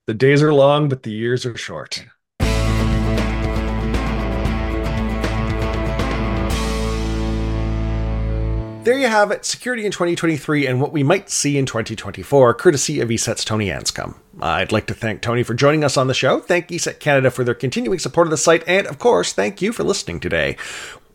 The 0.07 0.13
days 0.13 0.41
are 0.41 0.53
long, 0.53 0.87
but 0.87 1.03
the 1.03 1.11
years 1.11 1.45
are 1.45 1.57
short. 1.57 2.05
There 8.85 8.97
you 8.97 9.07
have 9.07 9.31
it, 9.31 9.43
security 9.43 9.85
in 9.85 9.91
2023 9.91 10.65
and 10.65 10.79
what 10.79 10.93
we 10.93 11.03
might 11.03 11.29
see 11.29 11.57
in 11.57 11.65
2024, 11.65 12.53
courtesy 12.53 13.01
of 13.01 13.09
ESET's 13.09 13.43
Tony 13.43 13.67
Anscombe. 13.67 14.15
I'd 14.39 14.71
like 14.71 14.87
to 14.87 14.93
thank 14.93 15.21
Tony 15.21 15.43
for 15.43 15.53
joining 15.53 15.83
us 15.83 15.97
on 15.97 16.07
the 16.07 16.13
show, 16.13 16.39
thank 16.39 16.69
ESET 16.69 17.01
Canada 17.01 17.29
for 17.29 17.43
their 17.43 17.53
continuing 17.53 17.99
support 17.99 18.27
of 18.27 18.31
the 18.31 18.37
site, 18.37 18.63
and 18.65 18.87
of 18.87 18.99
course, 18.99 19.33
thank 19.33 19.61
you 19.61 19.73
for 19.73 19.83
listening 19.83 20.21
today. 20.21 20.55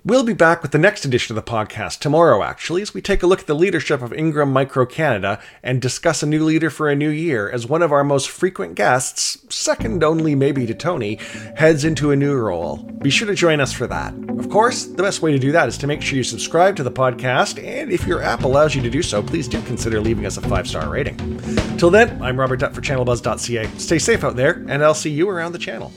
We'll 0.04 0.24
be 0.24 0.32
back 0.32 0.62
with 0.62 0.72
the 0.72 0.78
next 0.78 1.04
edition 1.04 1.38
of 1.38 1.44
the 1.44 1.48
podcast 1.48 2.00
tomorrow, 2.00 2.42
actually, 2.42 2.82
as 2.82 2.92
we 2.92 3.00
take 3.00 3.22
a 3.22 3.26
look 3.28 3.38
at 3.38 3.46
the 3.46 3.54
leadership 3.54 4.02
of 4.02 4.12
Ingram 4.12 4.52
Micro 4.52 4.84
Canada 4.84 5.40
and 5.62 5.80
discuss 5.80 6.24
a 6.24 6.26
new 6.26 6.44
leader 6.44 6.70
for 6.70 6.90
a 6.90 6.96
new 6.96 7.08
year 7.08 7.48
as 7.48 7.68
one 7.68 7.82
of 7.82 7.92
our 7.92 8.02
most 8.02 8.28
frequent 8.28 8.74
guests, 8.74 9.38
second 9.48 10.02
only 10.02 10.34
maybe 10.34 10.66
to 10.66 10.74
Tony, 10.74 11.20
heads 11.54 11.84
into 11.84 12.10
a 12.10 12.16
new 12.16 12.34
role. 12.34 12.78
Be 12.78 13.10
sure 13.10 13.28
to 13.28 13.34
join 13.36 13.60
us 13.60 13.72
for 13.72 13.86
that. 13.86 14.12
Of 14.40 14.50
course, 14.50 14.86
the 14.86 15.04
best 15.04 15.22
way 15.22 15.30
to 15.30 15.38
do 15.38 15.52
that 15.52 15.68
is 15.68 15.78
to 15.78 15.86
make 15.86 16.02
sure 16.02 16.16
you 16.16 16.24
subscribe 16.24 16.74
to 16.76 16.82
the 16.82 16.90
podcast, 16.90 17.62
and 17.64 17.92
if 17.92 18.04
your 18.04 18.22
app 18.22 18.42
allows 18.42 18.74
you 18.74 18.82
to 18.82 18.90
do 18.90 19.04
so, 19.04 19.22
please 19.22 19.46
do 19.46 19.62
consider 19.62 20.00
leaving 20.00 20.26
us 20.26 20.36
a 20.36 20.40
five 20.40 20.66
star 20.66 20.88
rating. 20.88 21.16
Till 21.78 21.90
then, 21.90 22.20
I'm 22.20 22.40
Robert 22.40 22.58
Dutt 22.58 22.74
for 22.74 22.80
channelbuzz.ca. 22.80 23.78
Stay 23.78 24.00
safe 24.00 24.24
out 24.24 24.34
there, 24.34 24.64
and 24.66 24.82
I'll 24.82 24.94
see 24.94 25.10
you 25.10 25.28
around 25.28 25.52
the 25.52 25.60
channel. 25.60 25.92